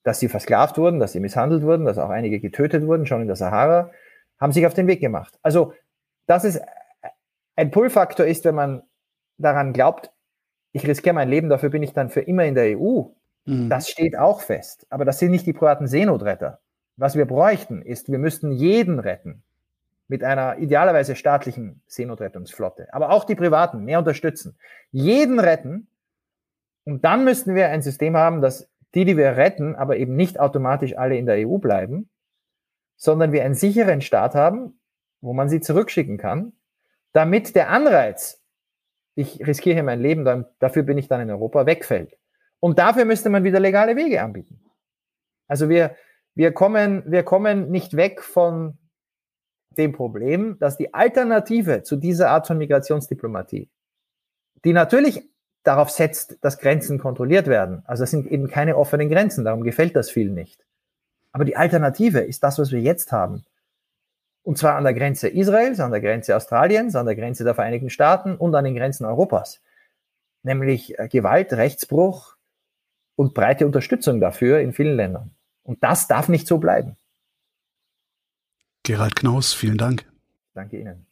[0.04, 3.28] dass sie versklavt wurden, dass sie misshandelt wurden, dass auch einige getötet wurden, schon in
[3.28, 3.92] der Sahara,
[4.40, 5.38] haben sich auf den Weg gemacht.
[5.42, 5.74] Also,
[6.26, 6.62] dass es
[7.56, 8.84] ein Pull-Faktor ist, wenn man
[9.38, 10.12] daran glaubt,
[10.72, 13.04] ich riskiere mein Leben, dafür bin ich dann für immer in der EU.
[13.46, 13.70] Mhm.
[13.70, 14.86] Das steht auch fest.
[14.90, 16.60] Aber das sind nicht die privaten Seenotretter.
[16.96, 19.44] Was wir bräuchten, ist, wir müssten jeden retten
[20.10, 24.58] mit einer idealerweise staatlichen Seenotrettungsflotte, aber auch die privaten mehr unterstützen.
[24.92, 25.88] Jeden retten
[26.84, 30.40] und dann müssten wir ein System haben, dass die, die wir retten, aber eben nicht
[30.40, 32.10] automatisch alle in der EU bleiben,
[32.96, 34.80] sondern wir einen sicheren Staat haben,
[35.22, 36.54] wo man sie zurückschicken kann,
[37.14, 38.44] damit der Anreiz,
[39.14, 42.18] ich riskiere hier mein Leben, dann, dafür bin ich dann in Europa, wegfällt.
[42.60, 44.60] Und dafür müsste man wieder legale Wege anbieten.
[45.48, 45.96] Also wir,
[46.34, 48.79] wir kommen, wir kommen nicht weg von
[49.78, 53.70] dem Problem, dass die Alternative zu dieser Art von Migrationsdiplomatie,
[54.64, 55.24] die natürlich
[55.64, 57.84] darauf setzt, dass Grenzen kontrolliert werden.
[57.86, 60.66] Also es sind eben keine offenen Grenzen, darum gefällt das vielen nicht.
[61.32, 63.46] Aber die Alternative ist das, was wir jetzt haben.
[64.44, 67.90] Und zwar an der Grenze Israels, an der Grenze Australiens, an der Grenze der Vereinigten
[67.90, 69.62] Staaten und an den Grenzen Europas.
[70.44, 72.36] Nämlich äh, Gewalt, Rechtsbruch
[73.16, 75.32] und breite Unterstützung dafür in vielen Ländern.
[75.64, 76.96] Und das darf nicht so bleiben.
[78.90, 80.04] Gerald Knaus, vielen Dank.
[80.56, 81.06] Danke Ihnen.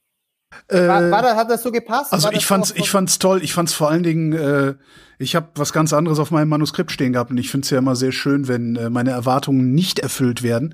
[0.67, 2.11] Äh, war, war das, hat das so gepasst?
[2.11, 3.43] Also ich fand's, ich fand's toll.
[3.43, 4.73] Ich fand's vor allen Dingen, äh,
[5.19, 7.95] ich habe was ganz anderes auf meinem Manuskript stehen gehabt und ich find's ja immer
[7.95, 10.73] sehr schön, wenn äh, meine Erwartungen nicht erfüllt werden,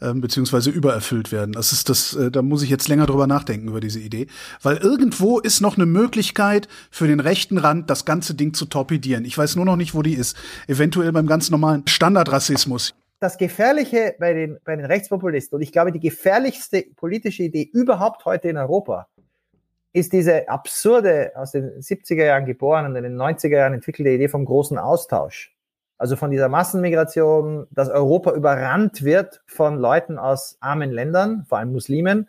[0.00, 1.52] äh, beziehungsweise übererfüllt werden.
[1.52, 4.26] Das ist das, äh, da muss ich jetzt länger drüber nachdenken über diese Idee,
[4.62, 9.26] weil irgendwo ist noch eine Möglichkeit für den rechten Rand, das ganze Ding zu torpedieren.
[9.26, 10.34] Ich weiß nur noch nicht, wo die ist.
[10.66, 15.92] Eventuell beim ganz normalen Standardrassismus das Gefährliche bei den, bei den Rechtspopulisten und ich glaube,
[15.92, 19.08] die gefährlichste politische Idee überhaupt heute in Europa
[19.92, 24.28] ist diese absurde, aus den 70er Jahren geboren und in den 90er Jahren entwickelte Idee
[24.28, 25.54] vom großen Austausch.
[25.96, 31.72] Also von dieser Massenmigration, dass Europa überrannt wird von Leuten aus armen Ländern, vor allem
[31.72, 32.28] Muslimen,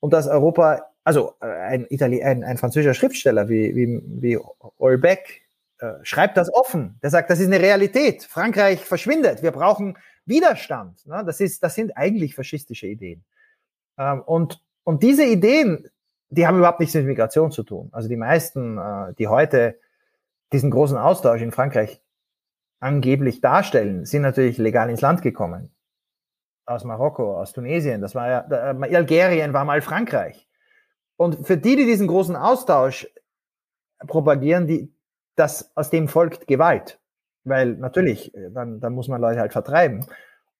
[0.00, 4.38] und dass Europa, also äh, ein, Itali ein, ein französischer Schriftsteller wie, wie, wie
[4.76, 5.42] Olbeck
[5.78, 6.98] äh, schreibt das offen.
[7.02, 8.24] Der sagt, das ist eine Realität.
[8.24, 9.42] Frankreich verschwindet.
[9.42, 9.96] Wir brauchen
[10.28, 11.06] Widerstand.
[11.06, 11.22] Ne?
[11.24, 13.24] Das, ist, das sind eigentlich faschistische Ideen.
[13.98, 15.88] Ähm, und, und diese Ideen,
[16.30, 17.88] die haben überhaupt nichts mit Migration zu tun.
[17.92, 19.78] Also die meisten, äh, die heute
[20.52, 22.02] diesen großen Austausch in Frankreich
[22.80, 25.70] angeblich darstellen, sind natürlich legal ins Land gekommen.
[26.64, 30.48] Aus Marokko, aus Tunesien, das war ja, äh, Algerien war mal Frankreich.
[31.16, 33.08] Und für die, die diesen großen Austausch
[34.06, 34.92] propagieren, die,
[35.34, 37.00] das, aus dem folgt Gewalt.
[37.48, 40.06] Weil natürlich, äh, dann, dann muss man Leute halt vertreiben.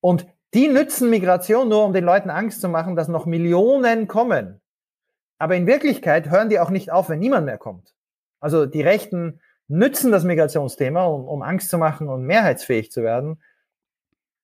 [0.00, 4.60] Und die nützen Migration nur, um den Leuten Angst zu machen, dass noch Millionen kommen.
[5.38, 7.94] Aber in Wirklichkeit hören die auch nicht auf, wenn niemand mehr kommt.
[8.40, 13.40] Also die Rechten nützen das Migrationsthema, um, um Angst zu machen und mehrheitsfähig zu werden.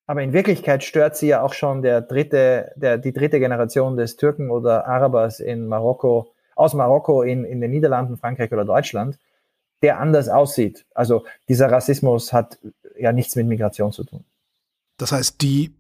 [0.07, 4.17] Aber in Wirklichkeit stört sie ja auch schon der dritte, der, die dritte Generation des
[4.17, 9.19] Türken oder Arabers in Marokko, aus Marokko in, in den Niederlanden, Frankreich oder Deutschland
[9.85, 10.87] der anders aussieht.
[10.95, 12.59] Also dieser Rassismus hat
[12.99, 14.25] ja nichts mit Migration zu tun.
[14.97, 15.75] Das heißt, die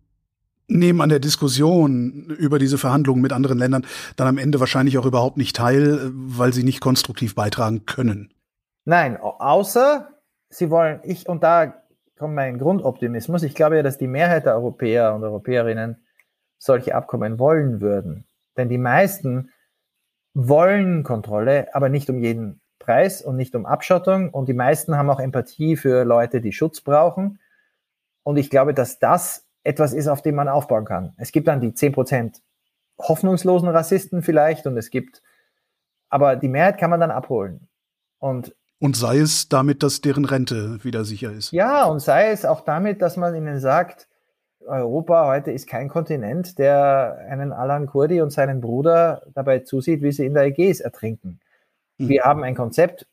[0.68, 3.86] nehmen an der Diskussion über diese Verhandlungen mit anderen Ländern
[4.16, 8.30] dann am Ende wahrscheinlich auch überhaupt nicht teil, weil sie nicht konstruktiv beitragen können.
[8.84, 10.10] Nein, außer
[10.50, 11.82] sie wollen, ich, und da
[12.18, 13.42] kommt mein Grundoptimismus.
[13.42, 16.04] Ich glaube ja, dass die Mehrheit der Europäer und Europäerinnen
[16.58, 18.26] solche Abkommen wollen würden.
[18.58, 19.48] Denn die meisten
[20.34, 24.30] wollen Kontrolle, aber nicht um jeden Preis und nicht um Abschottung.
[24.30, 27.38] Und die meisten haben auch Empathie für Leute, die Schutz brauchen.
[28.22, 31.14] Und ich glaube, dass das etwas ist, auf dem man aufbauen kann.
[31.16, 32.40] Es gibt dann die 10%
[32.98, 35.22] hoffnungslosen Rassisten vielleicht und es gibt,
[36.10, 37.68] aber die Mehrheit kann man dann abholen.
[38.18, 41.52] Und und sei es damit, dass deren Rente wieder sicher ist.
[41.52, 44.08] Ja, und sei es auch damit, dass man ihnen sagt,
[44.66, 50.12] Europa heute ist kein Kontinent, der einen Alan Kurdi und seinen Bruder dabei zusieht, wie
[50.12, 51.40] sie in der Ägäis ertrinken.
[51.98, 52.08] Mhm.
[52.08, 53.06] Wir haben ein Konzept,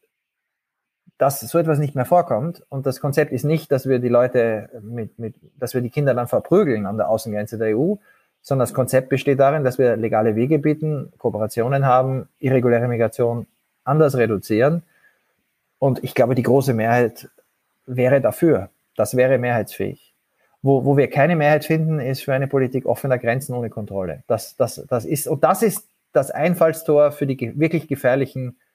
[1.22, 2.64] dass so etwas nicht mehr vorkommt.
[2.70, 6.16] Und das Konzept ist nicht, dass wir die Leute mit, mit, dass wir die Kinder
[6.16, 7.94] dann verprügeln an der Außengrenze der EU,
[8.42, 13.46] sondern das Konzept besteht darin, dass wir legale Wege bieten, Kooperationen haben, irreguläre Migration
[13.84, 14.82] anders reduzieren.
[15.78, 17.30] Und ich glaube, die große Mehrheit
[17.86, 18.70] wäre dafür.
[18.96, 20.16] Das wäre mehrheitsfähig.
[20.64, 24.24] Wo, wo wir keine Mehrheit finden, ist für eine Politik offener Grenzen ohne Kontrolle.
[24.26, 28.71] Das, das, das ist, und das ist das Einfallstor für die wirklich gefährlichen äh,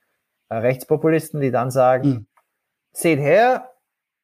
[0.50, 2.26] Rechtspopulisten, die dann sagen, mhm.
[2.92, 3.70] seht her,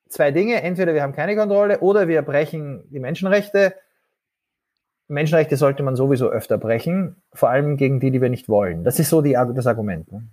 [0.09, 3.75] zwei Dinge, entweder wir haben keine Kontrolle oder wir brechen die Menschenrechte.
[5.09, 8.85] Menschenrechte sollte man sowieso öfter brechen, vor allem gegen die, die wir nicht wollen.
[8.85, 10.11] Das ist so die, das Argument.
[10.11, 10.29] Ne?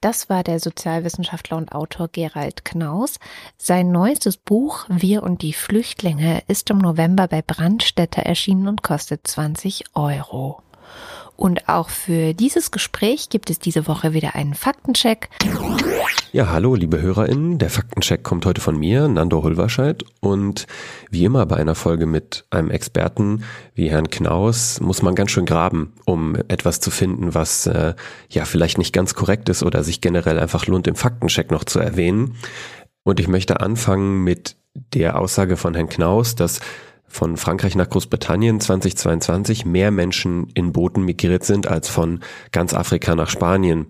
[0.00, 3.18] Das war der Sozialwissenschaftler und Autor Gerald Knaus.
[3.56, 9.26] Sein neuestes Buch Wir und die Flüchtlinge ist im November bei Brandstätter erschienen und kostet
[9.26, 10.63] 20 Euro.
[11.36, 15.28] Und auch für dieses Gespräch gibt es diese Woche wieder einen Faktencheck.
[16.32, 17.58] Ja, hallo, liebe HörerInnen.
[17.58, 20.04] Der Faktencheck kommt heute von mir, Nando Hulverscheid.
[20.20, 20.66] Und
[21.10, 25.46] wie immer bei einer Folge mit einem Experten wie Herrn Knaus muss man ganz schön
[25.46, 27.94] graben, um etwas zu finden, was äh,
[28.28, 31.80] ja vielleicht nicht ganz korrekt ist oder sich generell einfach lohnt, im Faktencheck noch zu
[31.80, 32.36] erwähnen.
[33.02, 36.60] Und ich möchte anfangen mit der Aussage von Herrn Knaus, dass
[37.14, 43.14] von Frankreich nach Großbritannien 2022 mehr Menschen in Booten migriert sind als von ganz Afrika
[43.14, 43.86] nach Spanien.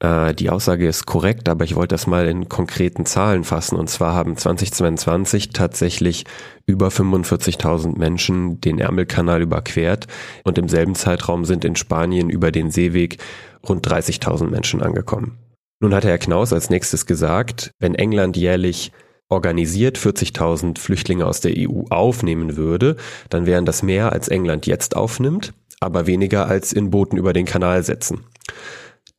[0.00, 3.76] Äh, die Aussage ist korrekt, aber ich wollte das mal in konkreten Zahlen fassen.
[3.76, 6.24] Und zwar haben 2022 tatsächlich
[6.66, 10.06] über 45.000 Menschen den Ärmelkanal überquert
[10.44, 13.18] und im selben Zeitraum sind in Spanien über den Seeweg
[13.66, 15.38] rund 30.000 Menschen angekommen.
[15.80, 18.92] Nun hat Herr Knaus als nächstes gesagt, wenn England jährlich
[19.28, 22.96] organisiert 40.000 Flüchtlinge aus der EU aufnehmen würde,
[23.28, 27.44] dann wären das mehr als England jetzt aufnimmt, aber weniger als in Booten über den
[27.46, 28.24] Kanal setzen.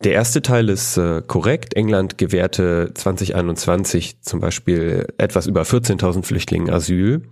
[0.03, 1.75] Der erste Teil ist äh, korrekt.
[1.75, 7.23] England gewährte 2021 zum Beispiel etwas über 14.000 Flüchtlingen Asyl.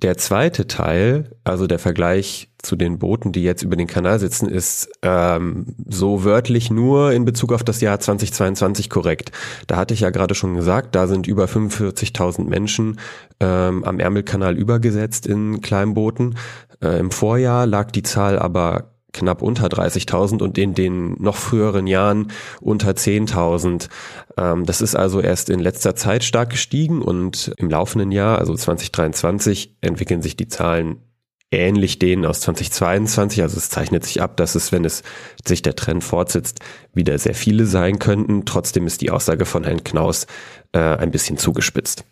[0.00, 4.48] Der zweite Teil, also der Vergleich zu den Booten, die jetzt über den Kanal sitzen,
[4.48, 9.32] ist ähm, so wörtlich nur in Bezug auf das Jahr 2022 korrekt.
[9.66, 13.00] Da hatte ich ja gerade schon gesagt, da sind über 45.000 Menschen
[13.40, 16.36] ähm, am Ärmelkanal übergesetzt in Kleinbooten.
[16.80, 21.86] Äh, Im Vorjahr lag die Zahl aber knapp unter 30.000 und in den noch früheren
[21.86, 22.28] Jahren
[22.60, 23.88] unter 10.000.
[24.36, 28.54] Ähm, das ist also erst in letzter Zeit stark gestiegen und im laufenden Jahr, also
[28.54, 31.02] 2023, entwickeln sich die Zahlen
[31.50, 33.42] ähnlich denen aus 2022.
[33.42, 35.02] Also es zeichnet sich ab, dass es, wenn es
[35.44, 36.60] sich der Trend fortsetzt,
[36.92, 38.44] wieder sehr viele sein könnten.
[38.44, 40.26] Trotzdem ist die Aussage von Herrn Knaus
[40.72, 42.04] äh, ein bisschen zugespitzt.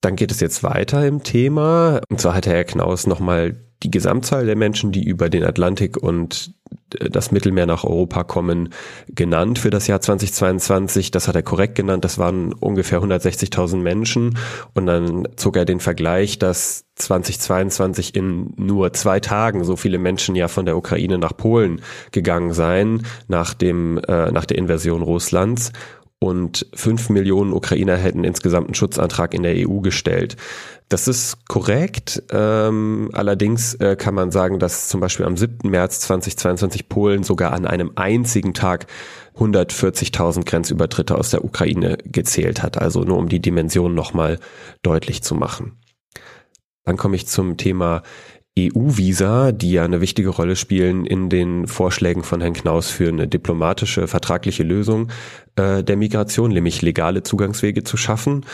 [0.00, 2.00] Dann geht es jetzt weiter im Thema.
[2.08, 6.52] Und zwar hat Herr Knaus nochmal die Gesamtzahl der Menschen, die über den Atlantik und
[6.98, 8.70] äh, das Mittelmeer nach Europa kommen,
[9.08, 11.10] genannt für das Jahr 2022.
[11.10, 12.04] Das hat er korrekt genannt.
[12.04, 14.38] Das waren ungefähr 160.000 Menschen.
[14.74, 20.34] Und dann zog er den Vergleich, dass 2022 in nur zwei Tagen so viele Menschen
[20.34, 25.72] ja von der Ukraine nach Polen gegangen seien, nach dem, äh, nach der Invasion Russlands
[26.20, 30.36] und fünf Millionen Ukrainer hätten insgesamt einen Schutzantrag in der EU gestellt.
[30.88, 32.22] Das ist korrekt.
[32.32, 35.70] Ähm, allerdings äh, kann man sagen, dass zum Beispiel am 7.
[35.70, 38.86] März 2022 Polen sogar an einem einzigen Tag
[39.36, 42.78] 140.000 Grenzübertritte aus der Ukraine gezählt hat.
[42.78, 44.40] Also nur um die Dimension nochmal
[44.82, 45.78] deutlich zu machen.
[46.84, 48.02] Dann komme ich zum Thema
[48.58, 53.28] EU-Visa, die ja eine wichtige Rolle spielen in den Vorschlägen von Herrn Knaus für eine
[53.28, 55.08] diplomatische, vertragliche Lösung
[55.56, 58.44] äh, der Migration, nämlich legale Zugangswege zu schaffen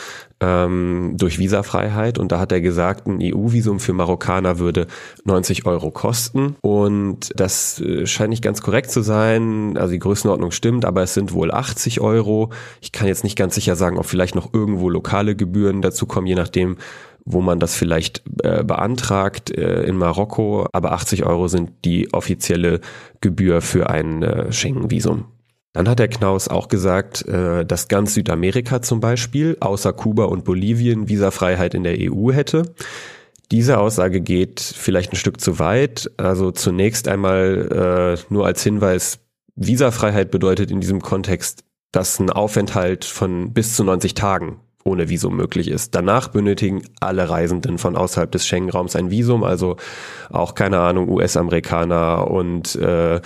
[0.41, 2.19] ähm, durch Visafreiheit.
[2.19, 4.87] Und da hat er gesagt, ein EU-Visum für Marokkaner würde
[5.25, 6.57] 90 Euro kosten.
[6.61, 9.77] Und das äh, scheint nicht ganz korrekt zu sein.
[9.77, 12.51] Also die Größenordnung stimmt, aber es sind wohl 80 Euro.
[12.81, 16.27] Ich kann jetzt nicht ganz sicher sagen, ob vielleicht noch irgendwo lokale Gebühren dazu kommen,
[16.27, 16.77] je nachdem,
[17.25, 22.81] wo man das vielleicht äh, beantragt äh, in Marokko, aber 80 Euro sind die offizielle
[23.21, 25.27] Gebühr für ein äh, Schengen-Visum.
[25.73, 30.45] Dann hat der Knaus auch gesagt, äh, dass ganz Südamerika zum Beispiel, außer Kuba und
[30.45, 32.75] Bolivien, Visafreiheit in der EU hätte.
[33.51, 36.11] Diese Aussage geht vielleicht ein Stück zu weit.
[36.17, 39.19] Also zunächst einmal äh, nur als Hinweis,
[39.57, 45.35] Visafreiheit bedeutet in diesem Kontext, dass ein Aufenthalt von bis zu 90 Tagen ohne Visum
[45.37, 45.95] möglich ist.
[45.95, 49.77] Danach benötigen alle Reisenden von außerhalb des Schengen-Raums ein Visum, also
[50.31, 53.21] auch keine Ahnung US-Amerikaner und äh, äh,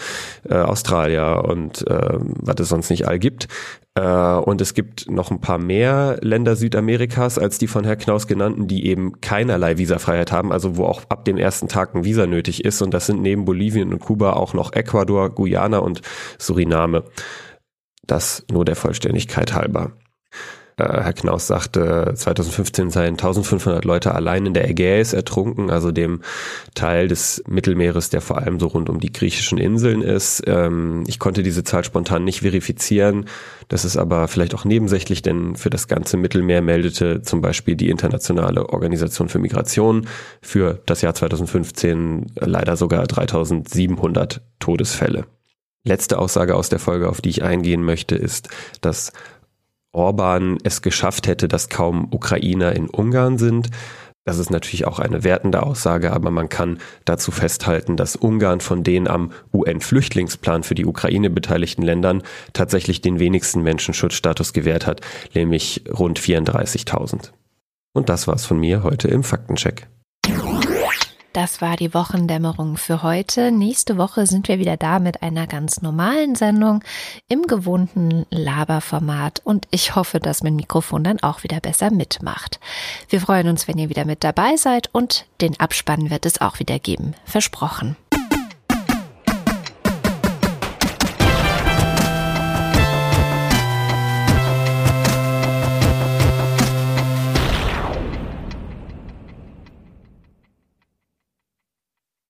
[0.51, 3.49] Australier und äh, was es sonst nicht all gibt.
[3.95, 8.29] Äh, und es gibt noch ein paar mehr Länder Südamerikas als die von Herr Knaus
[8.29, 12.27] genannten, die eben keinerlei Visafreiheit haben, also wo auch ab dem ersten Tag ein Visa
[12.27, 12.83] nötig ist.
[12.83, 16.03] Und das sind neben Bolivien und Kuba auch noch Ecuador, Guyana und
[16.39, 17.03] Suriname.
[18.07, 19.93] Das nur der Vollständigkeit halber.
[20.79, 26.23] Äh, Herr Knaus sagte, 2015 seien 1500 Leute allein in der Ägäis ertrunken, also dem
[26.75, 30.43] Teil des Mittelmeeres, der vor allem so rund um die griechischen Inseln ist.
[30.47, 33.27] Ähm, ich konnte diese Zahl spontan nicht verifizieren.
[33.67, 37.91] Das ist aber vielleicht auch nebensächlich, denn für das ganze Mittelmeer meldete zum Beispiel die
[37.91, 40.07] Internationale Organisation für Migration
[40.41, 45.27] für das Jahr 2015 leider sogar 3700 Todesfälle.
[45.85, 48.49] Letzte Aussage aus der Folge, auf die ich eingehen möchte, ist,
[48.81, 49.13] dass
[49.93, 53.71] Orban es geschafft hätte, dass kaum Ukrainer in Ungarn sind.
[54.25, 58.85] Das ist natürlich auch eine wertende Aussage, aber man kann dazu festhalten, dass Ungarn von
[58.85, 62.23] den am UN-Flüchtlingsplan für die Ukraine beteiligten Ländern
[62.53, 65.01] tatsächlich den wenigsten Menschen Schutzstatus gewährt hat,
[65.35, 67.33] nämlich rund 34.000.
[67.95, 69.89] Und das war's von mir heute im Faktencheck.
[71.33, 73.53] Das war die Wochendämmerung für heute.
[73.53, 76.83] Nächste Woche sind wir wieder da mit einer ganz normalen Sendung
[77.29, 82.59] im gewohnten Laberformat und ich hoffe, dass mein Mikrofon dann auch wieder besser mitmacht.
[83.09, 86.59] Wir freuen uns, wenn ihr wieder mit dabei seid und den Abspann wird es auch
[86.59, 87.15] wieder geben.
[87.25, 87.97] Versprochen.